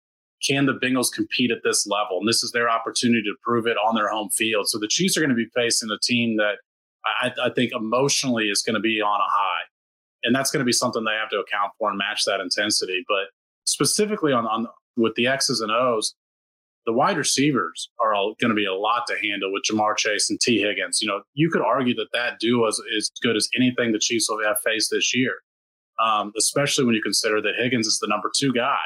can 0.46 0.66
the 0.66 0.74
Bengals 0.74 1.12
compete 1.12 1.52
at 1.52 1.60
this 1.64 1.86
level? 1.86 2.20
And 2.20 2.28
this 2.28 2.44
is 2.44 2.52
their 2.52 2.70
opportunity 2.70 3.24
to 3.24 3.36
prove 3.44 3.68
it 3.68 3.78
on 3.78 3.96
their 3.96 4.10
home 4.10 4.30
field. 4.30 4.70
So 4.70 4.80
the 4.80 4.88
Chiefs 4.88 5.18
are 5.18 5.22
going 5.22 5.30
to 5.30 5.36
be 5.36 5.50
facing 5.54 5.90
a 5.90 6.00
team 6.02 6.38
that 6.38 6.58
I, 7.06 7.32
I 7.44 7.50
think 7.50 7.72
emotionally 7.74 8.46
is 8.46 8.62
going 8.62 8.76
to 8.76 8.80
be 8.80 9.02
on 9.02 9.20
a 9.20 9.30
high. 9.30 9.62
And 10.24 10.36
that's 10.36 10.52
going 10.52 10.60
to 10.60 10.66
be 10.66 10.74
something 10.74 11.04
they 11.04 11.14
have 11.20 11.30
to 11.30 11.40
account 11.40 11.74
for 11.78 11.90
and 11.90 11.98
match 11.98 12.26
that 12.26 12.40
intensity. 12.40 13.04
But 13.08 13.28
specifically 13.66 14.34
on, 14.34 14.46
on 14.46 14.68
with 14.98 15.16
the 15.16 15.28
X's 15.28 15.62
and 15.62 15.72
O's, 15.72 16.16
the 16.86 16.94
wide 16.94 17.18
receivers 17.18 17.90
are 18.04 18.14
going 18.14 18.50
to 18.50 18.56
be 18.56 18.66
a 18.66 18.74
lot 18.74 19.06
to 19.08 19.16
handle 19.22 19.52
with 19.52 19.64
Ja'Marr 19.70 19.96
Chase 19.98 20.30
and 20.30 20.40
Tee 20.40 20.60
Higgins. 20.60 21.02
You 21.02 21.08
know, 21.08 21.22
you 21.34 21.50
could 21.50 21.62
argue 21.62 21.94
that 21.96 22.08
that 22.14 22.40
duo 22.40 22.68
is 22.68 22.82
as 22.98 23.12
good 23.22 23.36
as 23.36 23.48
anything 23.56 23.92
the 23.92 24.00
Chiefs 24.00 24.28
will 24.30 24.44
have 24.44 24.60
faced 24.60 24.90
this 24.92 25.16
year, 25.16 25.36
um, 26.04 26.34
especially 26.38 26.86
when 26.86 26.96
you 26.96 27.02
consider 27.02 27.42
that 27.42 27.54
Higgins 27.58 27.88
is 27.88 28.00
the 28.00 28.08
number 28.08 28.32
two 28.36 28.54
guy 28.54 28.78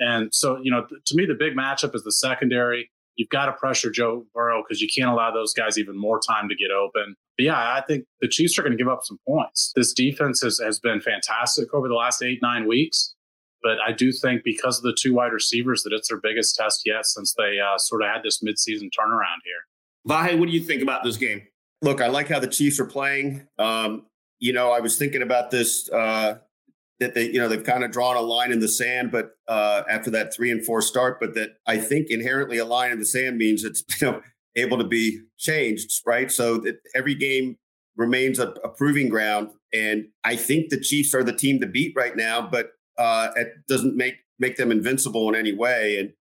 and 0.00 0.34
so, 0.34 0.58
you 0.62 0.70
know, 0.70 0.86
to 1.06 1.14
me, 1.14 1.26
the 1.26 1.34
big 1.34 1.54
matchup 1.54 1.94
is 1.94 2.02
the 2.02 2.12
secondary. 2.12 2.90
You've 3.16 3.28
got 3.28 3.46
to 3.46 3.52
pressure 3.52 3.90
Joe 3.90 4.24
Burrow 4.34 4.62
because 4.62 4.80
you 4.80 4.88
can't 4.88 5.10
allow 5.10 5.30
those 5.30 5.52
guys 5.52 5.78
even 5.78 5.96
more 5.96 6.20
time 6.26 6.48
to 6.48 6.54
get 6.54 6.70
open. 6.70 7.14
But 7.36 7.44
yeah, 7.44 7.74
I 7.74 7.82
think 7.86 8.06
the 8.20 8.28
Chiefs 8.28 8.58
are 8.58 8.62
going 8.62 8.72
to 8.72 8.78
give 8.78 8.88
up 8.88 9.00
some 9.04 9.18
points. 9.28 9.72
This 9.76 9.92
defense 9.92 10.40
has, 10.42 10.58
has 10.58 10.80
been 10.80 11.00
fantastic 11.00 11.72
over 11.74 11.86
the 11.86 11.94
last 11.94 12.22
eight, 12.22 12.40
nine 12.40 12.66
weeks. 12.66 13.14
But 13.62 13.76
I 13.86 13.92
do 13.92 14.10
think 14.10 14.42
because 14.42 14.78
of 14.78 14.84
the 14.84 14.96
two 14.98 15.12
wide 15.12 15.32
receivers 15.32 15.82
that 15.82 15.92
it's 15.92 16.08
their 16.08 16.18
biggest 16.18 16.56
test 16.56 16.82
yet 16.86 17.04
since 17.04 17.34
they 17.36 17.58
uh, 17.60 17.76
sort 17.76 18.02
of 18.02 18.08
had 18.08 18.22
this 18.22 18.42
midseason 18.42 18.88
turnaround 18.98 19.40
here. 19.44 19.66
Vahe, 20.08 20.38
what 20.38 20.46
do 20.46 20.52
you 20.52 20.60
think 20.60 20.82
about 20.82 21.04
this 21.04 21.18
game? 21.18 21.42
Look, 21.82 22.00
I 22.00 22.08
like 22.08 22.28
how 22.28 22.38
the 22.38 22.46
Chiefs 22.46 22.80
are 22.80 22.86
playing. 22.86 23.46
Um, 23.58 24.06
you 24.38 24.54
know, 24.54 24.70
I 24.70 24.80
was 24.80 24.98
thinking 24.98 25.20
about 25.20 25.50
this 25.50 25.90
uh, 25.90 26.38
that 27.00 27.14
they, 27.14 27.30
you 27.30 27.38
know, 27.38 27.48
they've 27.48 27.64
kind 27.64 27.82
of 27.82 27.90
drawn 27.90 28.16
a 28.16 28.20
line 28.20 28.52
in 28.52 28.60
the 28.60 28.68
sand, 28.68 29.10
but 29.10 29.32
uh, 29.48 29.82
after 29.90 30.10
that 30.10 30.34
three 30.34 30.50
and 30.50 30.64
four 30.64 30.82
start, 30.82 31.18
but 31.18 31.34
that 31.34 31.56
I 31.66 31.78
think 31.78 32.08
inherently 32.10 32.58
a 32.58 32.64
line 32.64 32.92
in 32.92 32.98
the 32.98 33.06
sand 33.06 33.38
means 33.38 33.64
it's 33.64 33.82
you 34.00 34.12
know 34.12 34.22
able 34.56 34.78
to 34.78 34.84
be 34.84 35.20
changed, 35.38 36.02
right? 36.06 36.30
So 36.30 36.58
that 36.58 36.76
every 36.94 37.14
game 37.14 37.56
remains 37.96 38.38
a, 38.38 38.48
a 38.64 38.68
proving 38.68 39.08
ground, 39.08 39.48
and 39.72 40.08
I 40.24 40.36
think 40.36 40.68
the 40.68 40.80
Chiefs 40.80 41.14
are 41.14 41.24
the 41.24 41.32
team 41.32 41.60
to 41.60 41.66
beat 41.66 41.94
right 41.96 42.16
now, 42.16 42.46
but 42.46 42.72
uh, 42.98 43.30
it 43.34 43.48
doesn't 43.66 43.96
make 43.96 44.16
make 44.38 44.56
them 44.56 44.70
invincible 44.70 45.28
in 45.30 45.34
any 45.34 45.54
way, 45.54 45.98
and 45.98 46.12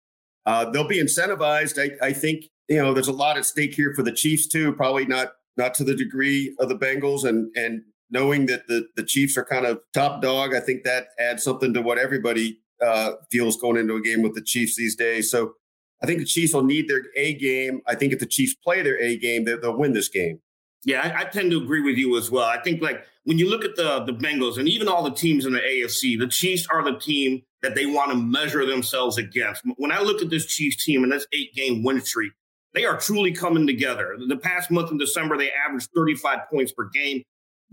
uh, 0.46 0.70
they'll 0.72 0.88
be 0.88 1.02
incentivized. 1.02 1.78
I, 1.78 2.08
I 2.08 2.14
think 2.14 2.46
you 2.70 2.78
know 2.78 2.94
there's 2.94 3.10
a 3.10 3.14
lot 3.14 3.38
at 3.38 3.46
stake 3.46 3.74
here 3.74 3.94
for 3.94 4.04
the 4.04 4.14
Chiefs 4.14 4.48
too. 4.48 4.72
Probably 4.74 5.06
not 5.06 5.34
not 5.58 5.74
to 5.76 5.84
the 5.84 5.96
degree 5.96 6.56
of 6.58 6.70
the 6.70 6.78
Bengals, 6.78 7.26
and 7.26 7.52
and 7.58 7.84
knowing 8.10 8.46
that 8.48 8.68
the, 8.68 8.88
the 8.96 9.04
Chiefs 9.04 9.38
are 9.38 9.46
kind 9.46 9.66
of 9.66 9.82
top 9.94 10.22
dog, 10.22 10.56
I 10.56 10.60
think 10.60 10.84
that 10.84 11.10
adds 11.20 11.44
something 11.44 11.74
to 11.74 11.82
what 11.82 11.98
everybody 11.98 12.60
uh, 12.86 13.14
feels 13.32 13.58
going 13.58 13.78
into 13.78 13.96
a 13.96 14.02
game 14.02 14.22
with 14.22 14.36
the 14.36 14.42
Chiefs 14.42 14.76
these 14.76 14.96
days. 14.96 15.30
So 15.30 15.54
I 16.02 16.06
think 16.06 16.20
the 16.20 16.26
Chiefs 16.26 16.54
will 16.54 16.64
need 16.64 16.88
their 16.88 17.04
A 17.16 17.34
game. 17.34 17.82
I 17.88 17.96
think 17.96 18.14
if 18.14 18.20
the 18.20 18.26
Chiefs 18.26 18.56
play 18.56 18.82
their 18.82 19.00
A 19.00 19.18
game, 19.18 19.46
they, 19.46 19.56
will 19.56 19.78
win 19.78 19.94
this 19.94 20.10
game. 20.10 20.40
Yeah, 20.86 21.02
I, 21.02 21.22
I, 21.22 21.24
tend 21.26 21.52
to 21.52 21.62
agree 21.62 21.82
with 21.82 21.98
you 21.98 22.18
as 22.18 22.32
well. 22.32 22.46
I 22.46 22.62
think 22.62 22.82
like 22.82 23.04
when 23.26 23.38
you 23.38 23.50
look 23.50 23.66
at 23.66 23.76
the 23.76 24.00
the 24.06 24.14
Bengals 24.14 24.58
and 24.58 24.68
even 24.70 24.88
all 24.88 25.04
the 25.04 25.12
teams 25.12 25.46
in 25.46 25.52
the 25.52 25.60
AFC, 25.60 26.18
the 26.18 26.28
Chiefs 26.28 26.68
are 26.72 26.84
the 26.84 26.98
team 26.98 27.42
that 27.62 27.76
they 27.76 27.86
want 27.86 28.12
to 28.12 28.18
measure 28.18 28.66
themselves 28.66 29.18
against. 29.18 29.62
When 29.76 29.92
I 29.92 30.02
look 30.02 30.22
at 30.22 30.30
this 30.30 30.46
Chiefs 30.46 30.86
team 30.86 31.04
and 31.04 31.12
this 31.12 31.28
eight 31.34 31.54
game 31.54 31.84
win 31.84 32.00
streak, 32.00 32.32
they 32.74 32.86
are 32.86 32.98
truly 32.98 33.34
coming 33.34 33.68
together. 33.68 34.16
The 34.26 34.38
past 34.38 34.72
month 34.72 34.92
in 34.92 34.98
December, 34.98 35.38
they 35.38 35.52
averaged 35.52 35.90
35 35.94 36.50
points 36.50 36.72
per 36.72 36.86
game. 36.86 37.24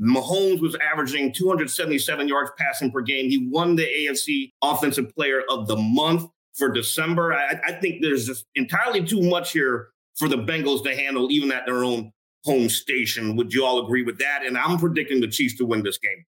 Mahomes 0.01 0.61
was 0.61 0.77
averaging 0.77 1.33
277 1.33 2.29
yards 2.29 2.51
passing 2.59 2.91
per 2.91 3.01
game. 3.01 3.31
He 3.31 3.49
won 3.51 3.77
the 3.77 3.85
AFC 3.85 4.53
Offensive 4.63 5.15
Player 5.15 5.43
of 5.49 5.69
the 5.69 5.77
Month 5.77 6.29
for 6.55 6.71
December. 6.71 7.33
I, 7.33 7.59
I, 7.67 7.73
think 7.73 8.03
there's 8.03 8.27
just 8.27 8.47
entirely 8.55 9.05
too 9.05 9.23
much 9.23 9.53
here 9.53 9.89
for 10.17 10.29
the 10.29 10.37
Bengals 10.37 10.83
to 10.85 10.95
handle, 10.95 11.31
even 11.31 11.53
at 11.53 11.67
their 11.67 11.85
own 11.85 12.13
home 12.45 12.69
station. 12.69 13.37
Would 13.37 13.53
you 13.53 13.65
all 13.65 13.85
agree 13.85 14.03
with 14.03 14.19
that? 14.19 14.45
And 14.45 14.57
I'm 14.57 14.79
predicting 14.79 15.21
the 15.21 15.29
Chiefs 15.29 15.57
to 15.59 15.67
win 15.67 15.83
this 15.83 15.99
game. 15.99 16.25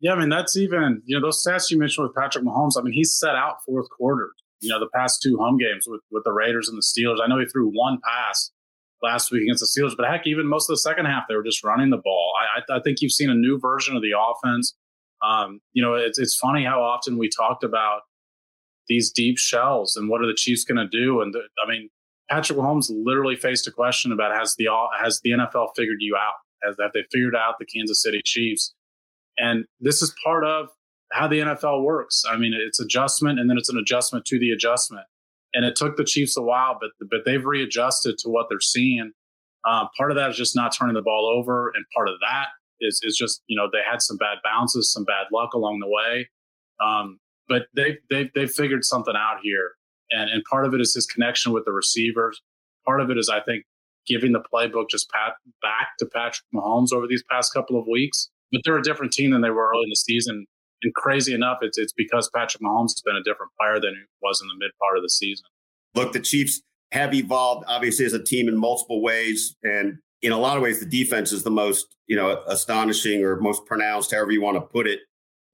Yeah, 0.00 0.14
I 0.14 0.18
mean, 0.18 0.30
that's 0.30 0.56
even, 0.56 1.02
you 1.04 1.18
know, 1.18 1.26
those 1.26 1.44
stats 1.44 1.70
you 1.70 1.78
mentioned 1.78 2.06
with 2.06 2.16
Patrick 2.16 2.44
Mahomes, 2.44 2.72
I 2.78 2.82
mean, 2.82 2.94
he's 2.94 3.16
set 3.18 3.34
out 3.34 3.56
fourth 3.66 3.86
quarter, 3.90 4.30
you 4.60 4.70
know, 4.70 4.80
the 4.80 4.88
past 4.94 5.20
two 5.22 5.36
home 5.36 5.58
games 5.58 5.84
with, 5.86 6.00
with 6.10 6.24
the 6.24 6.32
Raiders 6.32 6.70
and 6.70 6.78
the 6.78 6.82
Steelers. 6.82 7.18
I 7.22 7.28
know 7.28 7.38
he 7.38 7.44
threw 7.44 7.68
one 7.68 7.98
pass 8.02 8.50
last 9.02 9.30
week 9.30 9.42
against 9.42 9.60
the 9.60 9.66
Steelers. 9.66 9.96
But 9.96 10.08
heck, 10.08 10.26
even 10.26 10.46
most 10.46 10.68
of 10.68 10.74
the 10.74 10.78
second 10.78 11.06
half, 11.06 11.24
they 11.28 11.34
were 11.34 11.42
just 11.42 11.64
running 11.64 11.90
the 11.90 11.98
ball. 11.98 12.32
I, 12.40 12.76
I 12.76 12.80
think 12.80 13.00
you've 13.00 13.12
seen 13.12 13.30
a 13.30 13.34
new 13.34 13.58
version 13.58 13.96
of 13.96 14.02
the 14.02 14.12
offense. 14.18 14.76
Um, 15.22 15.60
you 15.72 15.82
know, 15.82 15.94
it's 15.94 16.18
it's 16.18 16.36
funny 16.36 16.64
how 16.64 16.82
often 16.82 17.18
we 17.18 17.28
talked 17.28 17.64
about 17.64 18.00
these 18.88 19.10
deep 19.10 19.38
shells 19.38 19.96
and 19.96 20.08
what 20.08 20.20
are 20.20 20.26
the 20.26 20.34
Chiefs 20.34 20.64
going 20.64 20.78
to 20.78 20.88
do? 20.88 21.20
And 21.20 21.32
the, 21.32 21.40
I 21.64 21.68
mean, 21.70 21.90
Patrick 22.30 22.58
Mahomes 22.58 22.90
literally 22.90 23.36
faced 23.36 23.66
a 23.66 23.70
question 23.70 24.12
about 24.12 24.34
has 24.34 24.54
the 24.56 24.68
has 25.00 25.20
the 25.22 25.30
NFL 25.30 25.70
figured 25.76 25.98
you 26.00 26.16
out? 26.16 26.34
Has 26.62 26.76
have 26.80 26.92
they 26.92 27.04
figured 27.12 27.36
out 27.36 27.56
the 27.58 27.66
Kansas 27.66 28.02
City 28.02 28.20
Chiefs? 28.24 28.74
And 29.38 29.64
this 29.80 30.02
is 30.02 30.14
part 30.24 30.44
of 30.44 30.68
how 31.12 31.26
the 31.26 31.40
NFL 31.40 31.82
works. 31.82 32.22
I 32.28 32.36
mean, 32.36 32.52
it's 32.54 32.80
adjustment 32.80 33.38
and 33.38 33.50
then 33.50 33.58
it's 33.58 33.68
an 33.68 33.78
adjustment 33.78 34.24
to 34.26 34.38
the 34.38 34.50
adjustment 34.50 35.06
and 35.54 35.64
it 35.64 35.76
took 35.76 35.96
the 35.96 36.04
Chiefs 36.04 36.36
a 36.36 36.42
while, 36.42 36.78
but 36.80 36.90
but 37.10 37.20
they've 37.24 37.44
readjusted 37.44 38.18
to 38.18 38.28
what 38.28 38.46
they're 38.48 38.60
seeing. 38.60 39.12
Uh, 39.68 39.86
part 39.96 40.10
of 40.10 40.16
that 40.16 40.30
is 40.30 40.36
just 40.36 40.56
not 40.56 40.74
turning 40.76 40.94
the 40.94 41.02
ball 41.02 41.26
over, 41.26 41.68
and 41.74 41.84
part 41.94 42.08
of 42.08 42.14
that 42.20 42.46
is 42.80 43.00
is 43.02 43.16
just 43.16 43.42
you 43.46 43.56
know 43.56 43.68
they 43.72 43.80
had 43.88 44.02
some 44.02 44.16
bad 44.16 44.38
bounces, 44.44 44.92
some 44.92 45.04
bad 45.04 45.26
luck 45.32 45.54
along 45.54 45.80
the 45.80 45.88
way. 45.88 46.28
Um, 46.84 47.18
but 47.48 47.62
they 47.74 47.98
they 48.08 48.30
they 48.34 48.46
figured 48.46 48.84
something 48.84 49.14
out 49.16 49.38
here, 49.42 49.72
and 50.10 50.30
and 50.30 50.42
part 50.50 50.64
of 50.64 50.74
it 50.74 50.80
is 50.80 50.94
his 50.94 51.06
connection 51.06 51.52
with 51.52 51.64
the 51.64 51.72
receivers. 51.72 52.40
Part 52.86 53.00
of 53.00 53.10
it 53.10 53.18
is 53.18 53.28
I 53.28 53.40
think 53.40 53.64
giving 54.06 54.32
the 54.32 54.42
playbook 54.52 54.88
just 54.90 55.10
pat, 55.10 55.34
back 55.60 55.88
to 55.98 56.06
Patrick 56.06 56.46
Mahomes 56.54 56.92
over 56.92 57.06
these 57.06 57.22
past 57.30 57.52
couple 57.52 57.78
of 57.78 57.86
weeks. 57.86 58.30
But 58.52 58.62
they're 58.64 58.78
a 58.78 58.82
different 58.82 59.12
team 59.12 59.30
than 59.30 59.42
they 59.42 59.50
were 59.50 59.70
early 59.70 59.84
in 59.84 59.90
the 59.90 59.96
season. 59.96 60.46
And 60.82 60.94
crazy 60.94 61.34
enough, 61.34 61.58
it's 61.62 61.78
it's 61.78 61.92
because 61.92 62.30
Patrick 62.34 62.62
Mahomes 62.62 62.92
has 62.92 63.02
been 63.04 63.16
a 63.16 63.22
different 63.22 63.52
player 63.58 63.80
than 63.80 63.94
he 63.94 64.02
was 64.22 64.40
in 64.40 64.48
the 64.48 64.54
mid 64.58 64.70
part 64.80 64.96
of 64.96 65.02
the 65.02 65.10
season. 65.10 65.46
Look, 65.94 66.12
the 66.12 66.20
Chiefs 66.20 66.62
have 66.92 67.14
evolved 67.14 67.64
obviously 67.68 68.04
as 68.04 68.12
a 68.12 68.22
team 68.22 68.48
in 68.48 68.56
multiple 68.56 69.02
ways, 69.02 69.56
and 69.62 69.98
in 70.22 70.32
a 70.32 70.38
lot 70.38 70.56
of 70.56 70.62
ways, 70.62 70.80
the 70.80 70.86
defense 70.86 71.32
is 71.32 71.42
the 71.42 71.50
most 71.50 71.86
you 72.06 72.16
know 72.16 72.42
astonishing 72.46 73.24
or 73.24 73.40
most 73.40 73.66
pronounced, 73.66 74.12
however 74.12 74.32
you 74.32 74.42
want 74.42 74.56
to 74.56 74.62
put 74.62 74.86
it. 74.86 75.00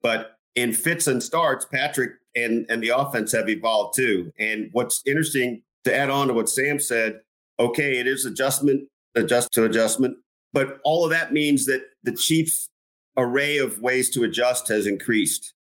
But 0.03 0.37
in 0.55 0.73
fits 0.73 1.07
and 1.07 1.23
starts, 1.23 1.65
Patrick 1.65 2.13
and 2.35 2.67
and 2.69 2.83
the 2.83 2.91
offense 2.91 3.33
have 3.33 3.49
evolved 3.49 3.97
too. 3.97 4.33
And 4.39 4.69
what's 4.73 5.03
interesting 5.07 5.63
to 5.85 5.95
add 5.95 6.11
on 6.11 6.29
to 6.29 6.35
what 6.35 6.49
Sam 6.49 6.79
said, 6.79 7.21
okay, 7.59 7.99
it 7.99 8.07
is 8.07 8.25
adjustment, 8.25 8.89
adjust 9.15 9.53
to 9.53 9.65
adjustment, 9.65 10.17
but 10.53 10.79
all 10.85 11.05
of 11.05 11.11
that 11.11 11.33
means 11.33 11.67
that 11.67 11.83
the 12.03 12.13
Chiefs' 12.13 12.69
array 13.17 13.59
of 13.59 13.81
ways 13.81 14.11
to 14.11 14.25
adjust 14.25 14.69
has 14.69 14.87
increased. 14.87 15.55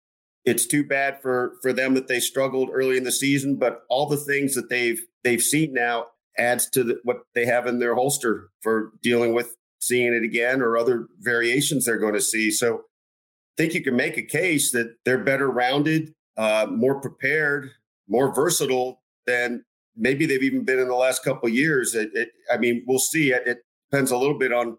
It's 0.45 0.67
too 0.67 0.85
bad 0.85 1.21
for 1.23 1.55
for 1.63 1.73
them 1.73 1.95
that 1.95 2.09
they 2.09 2.21
struggled 2.21 2.71
early 2.73 2.97
in 2.97 3.05
the 3.05 3.13
season, 3.13 3.57
but 3.57 3.83
all 3.89 4.07
the 4.07 4.17
things 4.17 4.55
that 4.55 4.69
they've 4.69 5.01
they've 5.23 5.43
seen 5.43 5.73
now 5.73 6.07
adds 6.37 6.69
to 6.71 6.83
the, 6.83 6.99
what 7.05 7.19
they 7.35 7.47
have 7.47 7.67
in 7.67 7.79
their 7.79 7.95
holster 7.95 8.51
for 8.61 8.93
dealing 9.03 9.35
with 9.35 9.57
seeing 9.81 10.15
it 10.15 10.23
again 10.23 10.61
or 10.61 10.77
other 10.77 11.07
variations 11.21 11.85
they're 11.85 11.99
going 11.99 12.15
to 12.15 12.21
see. 12.21 12.51
So 12.51 12.77
I 12.77 13.55
think 13.57 13.75
you 13.75 13.83
can 13.83 13.97
make 13.97 14.17
a 14.17 14.23
case 14.23 14.73
that 14.73 14.97
they're 15.05 15.23
better 15.23 15.51
rounded, 15.51 16.15
uh, 16.37 16.67
more 16.71 17.01
prepared, 17.01 17.71
more 18.09 18.35
versatile 18.35 19.03
than 19.27 19.65
maybe 19.97 20.27
they've 20.27 20.43
even 20.43 20.65
been 20.65 20.79
in 20.79 20.89
the 20.89 20.95
last 20.95 21.23
couple 21.23 21.49
years. 21.49 21.95
It, 21.95 22.11
it, 22.15 22.31
I 22.53 22.57
mean, 22.57 22.85
we'll 22.87 22.99
see. 22.99 23.31
It, 23.31 23.47
it, 23.47 23.59
depends 23.91 24.11
a 24.11 24.17
little 24.17 24.37
bit 24.37 24.53
on 24.53 24.77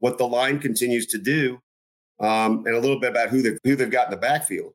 what 0.00 0.18
the 0.18 0.26
line 0.26 0.58
continues 0.58 1.06
to 1.06 1.16
do, 1.16 1.58
um, 2.20 2.64
and 2.66 2.74
a 2.74 2.80
little 2.80 3.00
bit 3.00 3.10
about 3.10 3.28
who 3.28 3.42
they 3.42 3.58
who 3.64 3.76
they've 3.76 3.90
got 3.90 4.06
in 4.06 4.10
the 4.10 4.16
backfield. 4.16 4.74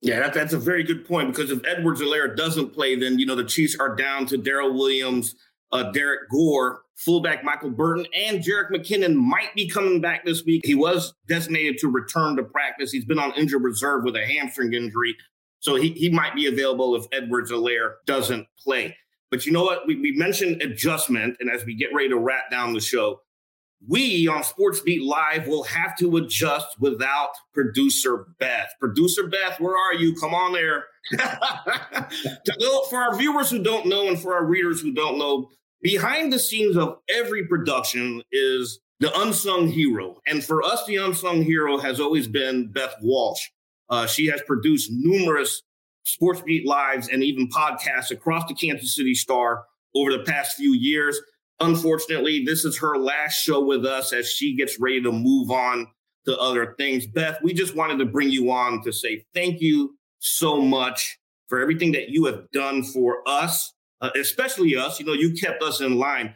Yeah, 0.00 0.20
that, 0.20 0.34
that's 0.34 0.52
a 0.52 0.58
very 0.58 0.84
good 0.84 1.04
point 1.06 1.34
because 1.34 1.50
if 1.50 1.60
Edwards-Helaire 1.66 2.36
doesn't 2.36 2.72
play, 2.72 2.94
then 2.94 3.18
you 3.18 3.26
know 3.26 3.34
the 3.34 3.44
Chiefs 3.44 3.76
are 3.78 3.96
down 3.96 4.26
to 4.26 4.36
Darrel 4.36 4.72
Williams, 4.72 5.34
uh, 5.72 5.90
Derrick 5.90 6.30
Gore, 6.30 6.82
fullback 6.96 7.42
Michael 7.42 7.70
Burton, 7.70 8.06
and 8.14 8.42
Jerick 8.42 8.70
McKinnon 8.70 9.14
might 9.14 9.54
be 9.56 9.68
coming 9.68 10.00
back 10.00 10.24
this 10.24 10.44
week. 10.44 10.64
He 10.64 10.76
was 10.76 11.14
designated 11.28 11.78
to 11.78 11.88
return 11.88 12.36
to 12.36 12.44
practice. 12.44 12.92
He's 12.92 13.04
been 13.04 13.18
on 13.18 13.32
injured 13.34 13.62
reserve 13.62 14.04
with 14.04 14.14
a 14.16 14.24
hamstring 14.24 14.72
injury, 14.72 15.16
so 15.58 15.74
he, 15.74 15.90
he 15.90 16.10
might 16.10 16.34
be 16.34 16.46
available 16.46 16.94
if 16.94 17.06
Edwards-Helaire 17.12 17.94
doesn't 18.06 18.46
play. 18.56 18.96
But 19.30 19.46
you 19.46 19.52
know 19.52 19.64
what? 19.64 19.86
We, 19.86 19.96
we 19.96 20.12
mentioned 20.12 20.62
adjustment, 20.62 21.36
and 21.40 21.50
as 21.50 21.64
we 21.64 21.74
get 21.74 21.92
ready 21.92 22.08
to 22.08 22.18
wrap 22.18 22.50
down 22.50 22.72
the 22.72 22.80
show, 22.80 23.20
we 23.86 24.26
on 24.26 24.42
Sports 24.42 24.80
Beat 24.80 25.02
Live 25.02 25.46
will 25.46 25.62
have 25.64 25.96
to 25.98 26.16
adjust 26.16 26.66
without 26.80 27.30
producer 27.54 28.26
Beth. 28.38 28.68
Producer 28.80 29.28
Beth, 29.28 29.60
where 29.60 29.76
are 29.76 29.94
you? 29.94 30.14
Come 30.16 30.34
on 30.34 30.52
there. 30.52 30.84
for 32.90 32.98
our 32.98 33.16
viewers 33.16 33.50
who 33.50 33.62
don't 33.62 33.86
know 33.86 34.08
and 34.08 34.20
for 34.20 34.34
our 34.34 34.44
readers 34.44 34.80
who 34.80 34.92
don't 34.92 35.18
know, 35.18 35.48
behind 35.80 36.32
the 36.32 36.38
scenes 36.38 36.76
of 36.76 36.98
every 37.08 37.46
production 37.46 38.22
is 38.32 38.80
the 39.00 39.16
unsung 39.20 39.68
hero. 39.68 40.20
And 40.26 40.42
for 40.42 40.62
us, 40.62 40.84
the 40.86 40.96
unsung 40.96 41.42
hero 41.42 41.78
has 41.78 42.00
always 42.00 42.26
been 42.26 42.72
Beth 42.72 42.96
Walsh. 43.00 43.42
Uh, 43.88 44.06
she 44.06 44.26
has 44.26 44.42
produced 44.42 44.90
numerous 44.92 45.62
Sports 46.04 46.42
Beat 46.42 46.66
Lives 46.66 47.08
and 47.08 47.22
even 47.22 47.48
podcasts 47.48 48.10
across 48.10 48.46
the 48.48 48.54
Kansas 48.54 48.94
City 48.94 49.14
Star 49.14 49.64
over 49.94 50.10
the 50.10 50.24
past 50.24 50.56
few 50.56 50.72
years. 50.72 51.20
Unfortunately, 51.60 52.44
this 52.44 52.64
is 52.64 52.78
her 52.78 52.96
last 52.96 53.42
show 53.42 53.64
with 53.64 53.84
us 53.84 54.12
as 54.12 54.30
she 54.30 54.56
gets 54.56 54.78
ready 54.78 55.02
to 55.02 55.10
move 55.10 55.50
on 55.50 55.88
to 56.24 56.38
other 56.38 56.74
things. 56.78 57.06
Beth, 57.06 57.38
we 57.42 57.52
just 57.52 57.74
wanted 57.74 57.98
to 57.98 58.04
bring 58.04 58.30
you 58.30 58.50
on 58.50 58.82
to 58.84 58.92
say 58.92 59.24
thank 59.34 59.60
you 59.60 59.96
so 60.20 60.60
much 60.60 61.18
for 61.48 61.60
everything 61.60 61.92
that 61.92 62.10
you 62.10 62.26
have 62.26 62.48
done 62.52 62.84
for 62.84 63.22
us, 63.26 63.72
uh, 64.00 64.10
especially 64.14 64.76
us. 64.76 65.00
You 65.00 65.06
know, 65.06 65.14
you 65.14 65.32
kept 65.32 65.62
us 65.62 65.80
in 65.80 65.98
line. 65.98 66.34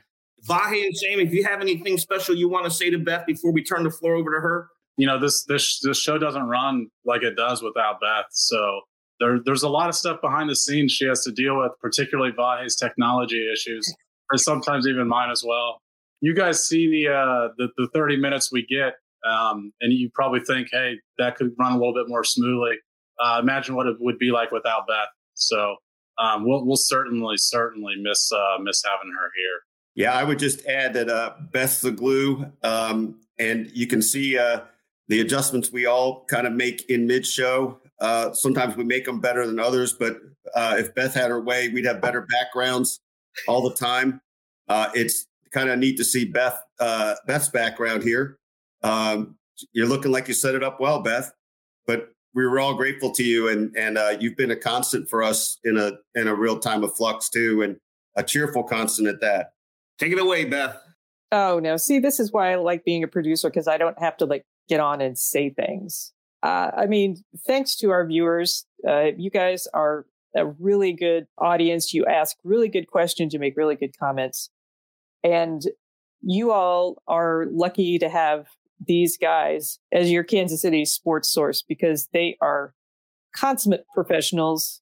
Vahe 0.48 0.84
and 0.84 0.96
Sam, 0.96 1.20
if 1.20 1.32
you 1.32 1.44
have 1.44 1.60
anything 1.60 1.98
special 1.98 2.34
you 2.34 2.48
want 2.48 2.64
to 2.64 2.70
say 2.70 2.90
to 2.90 2.98
Beth 2.98 3.24
before 3.26 3.52
we 3.52 3.62
turn 3.62 3.84
the 3.84 3.90
floor 3.90 4.16
over 4.16 4.34
to 4.34 4.40
her. 4.40 4.68
You 4.96 5.06
know, 5.06 5.18
this 5.18 5.44
this 5.44 5.78
this 5.80 5.98
show 5.98 6.18
doesn't 6.18 6.42
run 6.42 6.88
like 7.04 7.22
it 7.22 7.36
does 7.36 7.62
without 7.62 8.00
Beth. 8.00 8.26
So 8.30 8.80
there, 9.20 9.38
there's 9.44 9.62
a 9.62 9.68
lot 9.68 9.88
of 9.88 9.94
stuff 9.94 10.20
behind 10.20 10.50
the 10.50 10.56
scenes 10.56 10.92
she 10.92 11.06
has 11.06 11.22
to 11.24 11.32
deal 11.32 11.58
with, 11.58 11.72
particularly 11.80 12.32
Vahe's 12.32 12.76
technology 12.76 13.50
issues 13.52 13.86
or 14.30 14.38
sometimes 14.38 14.86
even 14.86 15.08
mine 15.08 15.30
as 15.30 15.44
well. 15.46 15.80
You 16.20 16.34
guys 16.34 16.66
see 16.66 16.90
the 16.90 17.12
uh, 17.12 17.48
the, 17.58 17.68
the 17.76 17.88
30 17.92 18.16
minutes 18.16 18.52
we 18.52 18.64
get, 18.66 18.94
um, 19.28 19.72
and 19.80 19.92
you 19.92 20.10
probably 20.14 20.40
think, 20.40 20.68
hey, 20.70 20.94
that 21.18 21.36
could 21.36 21.52
run 21.58 21.72
a 21.72 21.76
little 21.76 21.94
bit 21.94 22.08
more 22.08 22.24
smoothly. 22.24 22.76
Uh, 23.22 23.40
imagine 23.42 23.74
what 23.74 23.86
it 23.86 23.96
would 24.00 24.18
be 24.18 24.30
like 24.30 24.52
without 24.52 24.86
Beth. 24.86 25.08
So 25.34 25.76
um, 26.18 26.46
we'll 26.46 26.64
we'll 26.64 26.76
certainly 26.76 27.36
certainly 27.36 27.94
miss 28.00 28.30
uh, 28.32 28.58
miss 28.60 28.82
having 28.84 29.12
her 29.12 29.30
here. 29.36 29.60
Yeah, 29.94 30.12
I 30.12 30.24
would 30.24 30.38
just 30.38 30.64
add 30.66 30.94
that 30.94 31.08
uh, 31.08 31.34
Beth's 31.52 31.80
the 31.80 31.90
glue, 31.90 32.50
um, 32.62 33.20
and 33.38 33.70
you 33.74 33.86
can 33.86 34.00
see 34.00 34.38
uh, 34.38 34.60
the 35.08 35.20
adjustments 35.20 35.72
we 35.72 35.86
all 35.86 36.24
kind 36.24 36.46
of 36.46 36.52
make 36.52 36.88
in 36.88 37.06
mid 37.06 37.26
show. 37.26 37.78
Uh, 38.00 38.32
sometimes 38.32 38.76
we 38.76 38.84
make 38.84 39.04
them 39.04 39.20
better 39.20 39.46
than 39.46 39.58
others, 39.58 39.92
but 39.92 40.16
uh, 40.54 40.76
if 40.78 40.94
Beth 40.94 41.14
had 41.14 41.30
her 41.30 41.40
way, 41.40 41.68
we'd 41.68 41.84
have 41.84 42.00
better 42.00 42.26
backgrounds 42.30 43.00
all 43.48 43.68
the 43.68 43.74
time. 43.74 44.20
Uh, 44.68 44.90
it's 44.94 45.26
kind 45.52 45.68
of 45.68 45.78
neat 45.78 45.96
to 45.98 46.04
see 46.04 46.24
Beth 46.24 46.62
uh, 46.80 47.14
Beth's 47.26 47.48
background 47.48 48.02
here. 48.02 48.38
Um, 48.82 49.36
you're 49.72 49.86
looking 49.86 50.10
like 50.10 50.28
you 50.28 50.34
set 50.34 50.54
it 50.54 50.62
up 50.62 50.80
well, 50.80 51.00
Beth. 51.00 51.32
But 51.86 52.10
we 52.34 52.46
were 52.46 52.60
all 52.60 52.74
grateful 52.74 53.10
to 53.12 53.24
you, 53.24 53.48
and 53.48 53.74
and 53.76 53.98
uh, 53.98 54.16
you've 54.18 54.36
been 54.36 54.50
a 54.50 54.56
constant 54.56 55.08
for 55.08 55.22
us 55.22 55.58
in 55.64 55.76
a 55.76 55.92
in 56.14 56.28
a 56.28 56.34
real 56.34 56.58
time 56.58 56.82
of 56.82 56.94
flux 56.94 57.28
too, 57.28 57.62
and 57.62 57.76
a 58.16 58.22
cheerful 58.22 58.62
constant 58.62 59.08
at 59.08 59.20
that. 59.20 59.52
Take 59.98 60.12
it 60.12 60.18
away, 60.18 60.44
Beth. 60.44 60.76
Oh 61.30 61.58
no! 61.58 61.76
See, 61.76 61.98
this 61.98 62.20
is 62.20 62.32
why 62.32 62.52
I 62.52 62.56
like 62.56 62.84
being 62.84 63.02
a 63.02 63.08
producer 63.08 63.50
because 63.50 63.68
I 63.68 63.78
don't 63.78 63.98
have 63.98 64.16
to 64.18 64.26
like 64.26 64.44
get 64.68 64.80
on 64.80 65.00
and 65.00 65.18
say 65.18 65.50
things. 65.50 66.12
Uh, 66.42 66.70
I 66.76 66.86
mean, 66.86 67.22
thanks 67.46 67.76
to 67.76 67.90
our 67.90 68.04
viewers, 68.04 68.66
uh, 68.86 69.10
you 69.16 69.30
guys 69.30 69.68
are 69.74 70.06
a 70.34 70.46
really 70.46 70.92
good 70.92 71.26
audience. 71.38 71.92
You 71.92 72.04
ask 72.06 72.36
really 72.44 72.68
good 72.68 72.88
questions. 72.88 73.32
You 73.32 73.40
make 73.40 73.56
really 73.56 73.76
good 73.76 73.96
comments. 73.98 74.50
And 75.22 75.62
you 76.22 76.52
all 76.52 77.02
are 77.06 77.46
lucky 77.50 77.98
to 77.98 78.08
have 78.08 78.46
these 78.86 79.16
guys 79.16 79.78
as 79.92 80.10
your 80.10 80.24
Kansas 80.24 80.62
City 80.62 80.84
sports 80.84 81.28
source 81.30 81.62
because 81.62 82.08
they 82.12 82.36
are 82.40 82.74
consummate 83.34 83.84
professionals. 83.94 84.80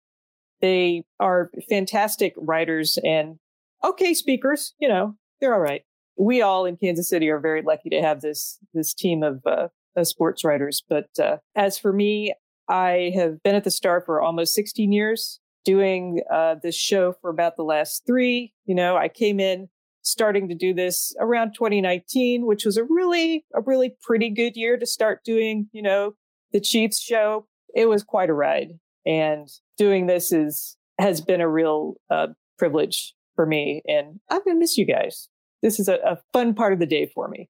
They 0.61 1.05
are 1.19 1.51
fantastic 1.69 2.35
writers 2.37 2.99
and 3.05 3.39
okay 3.85 4.15
speakers. 4.15 4.75
You 4.79 4.89
know, 4.89 5.17
they're 5.41 5.55
all 5.55 5.61
right. 5.61 5.83
We 6.19 6.43
all 6.43 6.67
in 6.67 6.77
Kansas 6.77 7.09
City 7.09 7.29
are 7.31 7.41
very 7.41 7.63
lucky 7.63 7.89
to 7.91 8.03
have 8.03 8.21
this 8.21 8.59
this 8.75 8.93
team 8.93 9.23
of, 9.23 9.41
uh, 9.47 9.69
sports 10.03 10.45
writers. 10.45 10.83
But 10.89 11.09
uh, 11.23 11.39
as 11.55 11.79
for 11.79 11.93
me, 11.93 12.33
I 12.71 13.13
have 13.17 13.43
been 13.43 13.57
at 13.57 13.65
the 13.65 13.71
Star 13.71 14.01
for 14.01 14.23
almost 14.23 14.55
16 14.55 14.93
years, 14.93 15.41
doing 15.65 16.21
uh, 16.33 16.55
this 16.63 16.77
show 16.77 17.15
for 17.21 17.29
about 17.29 17.57
the 17.57 17.65
last 17.65 18.07
three. 18.07 18.55
You 18.65 18.77
know, 18.77 18.97
I 18.97 19.09
came 19.09 19.41
in 19.41 19.69
starting 20.03 20.49
to 20.49 20.55
do 20.55 20.73
this 20.73 21.13
around 21.19 21.53
2019, 21.55 22.47
which 22.47 22.65
was 22.65 22.77
a 22.77 22.85
really, 22.85 23.45
a 23.55 23.61
really 23.61 23.97
pretty 24.01 24.31
good 24.31 24.57
year 24.57 24.79
to 24.79 24.87
start 24.87 25.25
doing, 25.25 25.69
you 25.73 25.83
know, 25.83 26.15
the 26.53 26.61
Chiefs 26.61 27.01
show. 27.01 27.49
It 27.75 27.89
was 27.89 28.05
quite 28.05 28.31
a 28.31 28.35
ride. 28.35 28.79
And 29.05 29.49
doing 29.77 30.07
this 30.07 30.33
is, 30.33 30.77
has 30.99 31.21
been 31.21 31.41
a 31.41 31.49
real 31.49 31.95
uh, 32.09 32.29
privilege 32.57 33.15
for 33.35 33.47
me. 33.47 33.83
And 33.89 34.21
I'm 34.31 34.45
going 34.45 34.57
to 34.57 34.61
miss 34.61 34.79
you 34.79 34.85
guys. 34.85 35.29
This 35.61 35.81
is 35.81 35.89
a, 35.89 35.95
a 36.07 36.19
fun 36.33 36.55
part 36.55 36.73
of 36.73 36.79
the 36.79 36.87
day 36.87 37.11
for 37.13 37.27
me. 37.29 37.49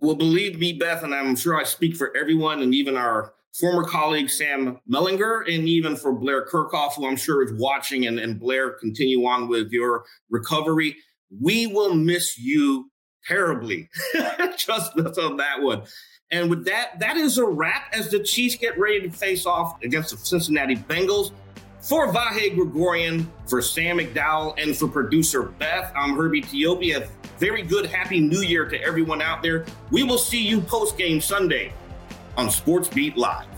Well, 0.00 0.14
believe 0.14 0.58
me, 0.58 0.72
Beth, 0.72 1.02
and 1.02 1.14
I'm 1.14 1.36
sure 1.36 1.54
I 1.54 1.64
speak 1.64 1.96
for 1.96 2.16
everyone 2.16 2.62
and 2.62 2.74
even 2.74 2.96
our 2.96 3.34
former 3.58 3.84
colleague 3.84 4.28
Sam 4.28 4.78
Mellinger, 4.90 5.42
and 5.52 5.68
even 5.68 5.96
for 5.96 6.12
Blair 6.12 6.46
Kerkhoff, 6.46 6.94
who 6.94 7.06
I'm 7.06 7.16
sure 7.16 7.42
is 7.42 7.52
watching, 7.54 8.06
and, 8.06 8.18
and 8.18 8.38
Blair, 8.38 8.70
continue 8.70 9.24
on 9.26 9.48
with 9.48 9.70
your 9.70 10.04
recovery. 10.30 10.96
We 11.40 11.66
will 11.66 11.94
miss 11.94 12.38
you 12.38 12.90
terribly. 13.26 13.88
Just 14.56 14.98
us 14.98 15.18
on 15.18 15.36
that 15.36 15.62
one. 15.62 15.82
And 16.30 16.50
with 16.50 16.64
that, 16.64 16.98
that 16.98 17.16
is 17.16 17.38
a 17.38 17.46
wrap 17.46 17.92
as 17.92 18.10
the 18.10 18.18
Chiefs 18.18 18.56
get 18.56 18.78
ready 18.78 19.02
to 19.02 19.10
face 19.10 19.46
off 19.46 19.82
against 19.82 20.10
the 20.10 20.16
Cincinnati 20.16 20.76
Bengals. 20.76 21.32
For 21.80 22.10
Vahe 22.10 22.54
Gregorian, 22.54 23.30
for 23.46 23.60
Sam 23.60 23.98
McDowell, 23.98 24.58
and 24.60 24.74
for 24.74 24.88
producer 24.88 25.42
Beth, 25.42 25.92
I'm 25.94 26.16
Herbie 26.16 26.40
Teope. 26.40 27.06
very 27.38 27.62
good, 27.62 27.84
happy 27.84 28.20
new 28.20 28.40
year 28.40 28.66
to 28.66 28.80
everyone 28.82 29.20
out 29.20 29.42
there. 29.42 29.66
We 29.90 30.02
will 30.02 30.18
see 30.18 30.42
you 30.42 30.62
post 30.62 30.96
game 30.96 31.20
Sunday 31.20 31.74
on 32.36 32.50
Sports 32.50 32.88
Beat 32.88 33.16
Live. 33.16 33.53